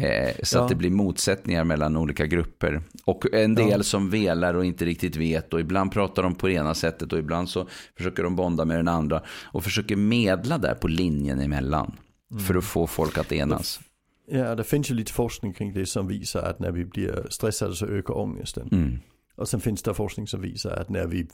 Eh, 0.00 0.34
så 0.42 0.58
ja. 0.58 0.62
att 0.62 0.68
det 0.68 0.74
blir 0.74 0.90
motsättningar 0.90 1.64
mellan 1.64 1.96
olika 1.96 2.26
grupper. 2.26 2.82
Och 3.04 3.34
en 3.34 3.54
del 3.54 3.70
ja. 3.70 3.82
som 3.82 4.10
velar 4.10 4.54
och 4.54 4.64
inte 4.64 4.84
riktigt 4.84 5.16
vet. 5.16 5.54
Och 5.54 5.60
ibland 5.60 5.92
pratar 5.92 6.22
de 6.22 6.34
på 6.34 6.46
det 6.46 6.52
ena 6.52 6.74
sättet 6.74 7.12
och 7.12 7.18
ibland 7.18 7.48
så 7.48 7.68
försöker 7.96 8.22
de 8.22 8.36
bonda 8.36 8.64
med 8.64 8.76
den 8.76 8.88
andra. 8.88 9.22
Och 9.28 9.64
försöker 9.64 9.96
medla 9.96 10.58
där 10.58 10.74
på 10.74 10.88
linjen 10.88 11.40
emellan. 11.40 11.96
Mm. 12.30 12.44
För 12.44 12.54
att 12.54 12.64
få 12.64 12.86
folk 12.86 13.18
att 13.18 13.32
enas. 13.32 13.80
Ja, 14.26 14.54
det 14.54 14.64
finns 14.64 14.90
ju 14.90 14.94
lite 14.94 15.12
forskning 15.12 15.52
kring 15.52 15.72
det 15.72 15.86
som 15.86 16.08
visar 16.08 16.42
att 16.42 16.58
när 16.58 16.70
vi 16.70 16.84
blir 16.84 17.26
stressade 17.30 17.74
så 17.74 17.86
ökar 17.86 18.18
ångesten. 18.18 18.68
Mm. 18.72 18.98
Och 19.36 19.48
sen 19.48 19.60
finns 19.60 19.82
det 19.82 19.94
forskning 19.94 20.26
som 20.26 20.40
visar 20.40 20.70
att 20.70 20.88
när, 20.88 21.06
vi, 21.06 21.26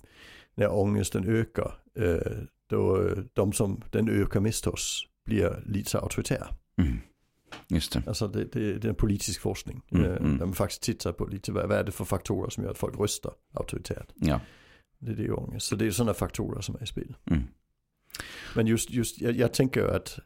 när 0.54 0.72
ångesten 0.72 1.28
ökar, 1.28 1.72
eh, 1.98 2.32
då 2.70 3.10
de 3.32 3.52
som 3.52 3.82
den 3.90 4.08
ökar 4.08 4.40
mest 4.40 4.64
hos 4.64 5.06
blir 5.24 5.62
lite 5.66 5.90
så 5.90 5.98
auktoritär. 5.98 6.46
Mm. 6.78 6.98
Just 7.68 7.92
det. 7.92 8.02
Alltså 8.06 8.28
det, 8.28 8.44
det, 8.44 8.72
det 8.78 8.84
är 8.84 8.88
en 8.88 8.94
politisk 8.94 9.40
forskning. 9.40 9.82
Mm, 9.90 10.04
eh, 10.04 10.16
mm. 10.16 10.38
Där 10.38 10.46
man 10.46 10.54
faktiskt 10.54 10.82
tittar 10.82 11.12
på 11.12 11.26
lite 11.26 11.52
vad, 11.52 11.68
vad 11.68 11.78
är 11.78 11.84
det 11.84 11.92
för 11.92 12.04
faktorer 12.04 12.50
som 12.50 12.64
gör 12.64 12.70
att 12.70 12.78
folk 12.78 12.98
röstar 13.00 13.32
auktoritärt. 13.54 14.08
Ja. 14.14 14.40
Det 14.98 15.10
är 15.12 15.16
det 15.16 15.30
ångest. 15.32 15.66
Så 15.66 15.76
det 15.76 15.86
är 15.86 15.90
sådana 15.90 16.14
faktorer 16.14 16.60
som 16.60 16.74
är 16.74 16.82
i 16.82 16.86
spel. 16.86 17.16
Mm. 17.30 17.42
Men 18.56 18.66
just, 18.66 18.90
just 18.90 19.20
jag, 19.20 19.36
jag 19.36 19.52
tänker 19.52 19.84
att 19.86 20.18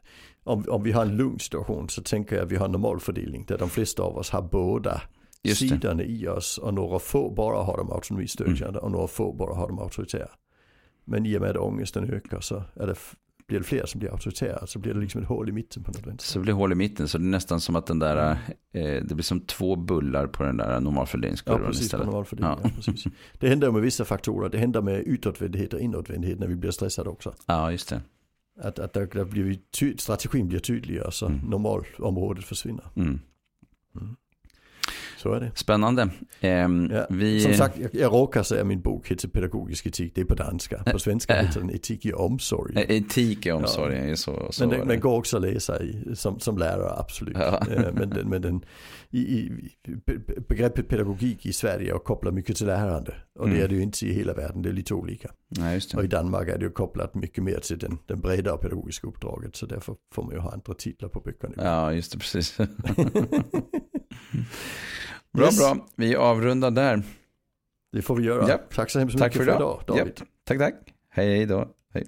om, 0.43 0.65
om 0.69 0.83
vi 0.83 0.91
har 0.91 1.01
en 1.01 1.17
lugn 1.17 1.39
situation 1.39 1.89
så 1.89 2.01
tänker 2.01 2.35
jag 2.35 2.45
att 2.45 2.51
vi 2.51 2.55
har 2.55 2.65
en 2.65 2.71
normalfördelning 2.71 3.45
där 3.45 3.57
de 3.57 3.69
flesta 3.69 4.03
av 4.03 4.17
oss 4.17 4.29
har 4.29 4.41
båda 4.41 5.01
Just 5.43 5.61
det. 5.61 5.67
sidorna 5.67 6.03
i 6.03 6.27
oss 6.27 6.57
och 6.57 6.73
några 6.73 6.99
få 6.99 7.29
bara 7.33 7.63
har 7.63 7.77
de 7.77 7.91
autonomistödjande 7.91 8.79
Mm. 8.79 8.83
och 8.83 8.91
några 8.91 9.07
få 9.07 9.33
bara 9.33 9.55
har 9.55 9.67
de 9.67 9.79
auktoritära. 9.79 10.29
Men 11.05 11.25
i 11.25 11.37
och 11.37 11.41
med 11.41 11.49
att 11.49 11.57
ångesten 11.57 12.13
ökar 12.13 12.41
så 12.41 12.63
är 12.75 12.87
det, 12.87 12.95
blir 13.47 13.59
det 13.59 13.65
fler 13.65 13.85
som 13.85 13.99
blir 13.99 14.11
auktoritära 14.11 14.67
så 14.67 14.79
blir 14.79 14.93
det 14.93 14.99
liksom 14.99 15.21
ett 15.21 15.27
hål 15.27 15.49
i 15.49 15.51
mitten 15.51 15.83
på 15.83 15.91
något. 15.91 16.21
Så 16.21 16.39
det 16.39 16.43
blir 16.43 16.53
hål 16.53 16.71
i 16.71 16.75
mitten, 16.75 17.07
så 17.07 17.17
det 17.17 17.23
är 17.23 17.29
nästan 17.29 17.61
som 17.61 17.75
att 17.75 17.85
den 17.85 17.99
där, 17.99 18.37
eh, 18.73 19.03
det 19.03 19.15
blir 19.15 19.23
som 19.23 19.39
två 19.39 19.75
bullar 19.75 20.27
på 20.27 20.43
den 20.43 20.57
där 20.57 20.73
Ja 20.73 20.79
normalfördelningskurvan 20.79 21.65
precis, 21.65 21.91
på 21.91 21.97
istället. 21.97 22.39
Ja. 22.39 22.59
Ja. 22.63 22.69
precis. 22.75 23.03
Det 23.39 23.49
händer 23.49 23.71
med 23.71 23.81
vissa 23.81 24.05
faktorer, 24.05 24.49
det 24.49 24.57
händer 24.57 24.81
med 24.81 24.99
utåtvändhet 24.99 25.73
och 25.73 25.79
inåtvändhet 25.79 26.39
när 26.39 26.47
vi 26.47 26.55
blir 26.55 26.71
stressade 26.71 27.09
också. 27.09 27.33
Ja, 27.45 27.71
just 27.71 27.89
det. 27.89 28.01
Att, 28.61 28.79
att 28.79 28.93
där, 28.93 29.09
där 29.13 29.25
blir 29.25 29.43
vi 29.43 29.95
strategin 29.97 30.47
blir 30.47 30.59
tydligare 30.59 31.11
så 31.11 31.25
Mm. 31.25 31.39
normalområdet 31.49 32.45
försvinner. 32.45 32.85
Mm. 32.95 33.19
Så 35.25 35.33
är 35.33 35.39
det. 35.39 35.51
Spännande. 35.55 36.09
Ehm, 36.41 36.89
Ja, 36.93 37.05
vi, 37.09 37.41
Som 37.41 37.53
sagt, 37.53 37.77
jag, 37.79 37.89
jag 37.95 38.13
råkar 38.13 38.43
säga 38.43 38.63
min 38.63 38.81
bok 38.81 39.11
heter 39.11 39.27
Pedagogisk 39.27 39.85
etik, 39.85 40.11
det 40.15 40.21
är 40.21 40.25
på 40.25 40.35
danska. 40.35 40.83
På 40.91 40.99
svenska 40.99 41.41
heter 41.41 41.59
den 41.59 41.69
Etik 41.69 42.05
i 42.05 42.13
omsorg. 42.13 42.73
etik 42.89 43.45
är 43.45 43.51
omsorg, 43.53 43.97
är 44.11 44.15
så, 44.15 44.47
så 44.51 44.63
Men 44.63 44.69
den, 44.69 44.87
det. 44.87 44.93
den 44.93 44.99
går 45.01 45.17
också 45.17 45.37
att 45.37 45.43
läsa 45.43 45.83
i, 45.83 46.15
som, 46.15 46.39
som 46.39 46.57
lärare, 46.57 46.93
absolut. 46.99 47.37
Ja. 47.39 47.63
Men, 47.93 48.09
den, 48.09 48.29
men 48.29 48.41
den, 48.41 48.65
i, 49.09 49.19
i, 49.19 49.51
be- 50.05 50.17
be- 50.27 50.41
begreppet 50.49 50.87
pedagogik 50.87 51.45
i 51.45 51.53
Sverige 51.53 51.93
är 51.93 51.97
kopplat 51.99 52.33
mycket 52.33 52.55
till 52.57 52.67
lärande. 52.67 53.13
Och 53.39 53.45
det 53.47 53.51
Mm. 53.53 53.63
är 53.63 53.67
det 53.67 53.75
ju 53.75 53.81
inte 53.81 54.05
i 54.05 54.13
hela 54.13 54.33
världen, 54.33 54.61
det 54.61 54.69
är 54.69 54.73
lite 54.73 54.93
olika. 54.93 55.29
Just 55.73 55.93
Och 55.93 56.03
i 56.03 56.07
det. 56.07 56.15
Danmark 56.17 56.47
är 56.49 56.57
det 56.57 56.65
ju 56.65 56.71
kopplat 56.71 57.15
mycket 57.15 57.43
mer 57.43 57.59
till 57.59 57.77
den, 57.79 57.97
den 58.05 58.19
bredare 58.21 58.57
pedagogiska 58.57 59.07
uppdraget. 59.07 59.55
Så 59.55 59.65
därför 59.65 59.95
får 60.15 60.23
man 60.23 60.31
ju 60.33 60.39
ha 60.39 60.51
andra 60.51 60.73
titlar 60.73 61.09
på 61.09 61.19
böckerna. 61.19 61.53
Ja, 61.57 61.93
just 61.93 62.11
det, 62.11 62.17
precis. 62.17 62.57
bra, 65.35 65.45
Yes. 65.45 65.57
bra. 65.57 65.77
Vi 65.95 66.15
avrundar 66.15 66.71
där. 66.71 67.03
Det 67.91 68.01
får 68.01 68.15
vi 68.15 68.23
göra. 68.23 68.49
Ja. 68.49 68.57
Tack 68.75 68.89
så 68.89 68.99
hemskt 68.99 69.17
Tack 69.17 69.33
mycket 69.33 69.37
för 69.37 69.51
för 69.51 69.59
idag. 69.59 69.81
idag, 69.87 69.97
David. 69.97 70.21
Tack, 70.43 70.57
tack. 70.59 70.73
Hej 71.09 71.45
då. 71.45 71.67
Hej. 71.93 72.05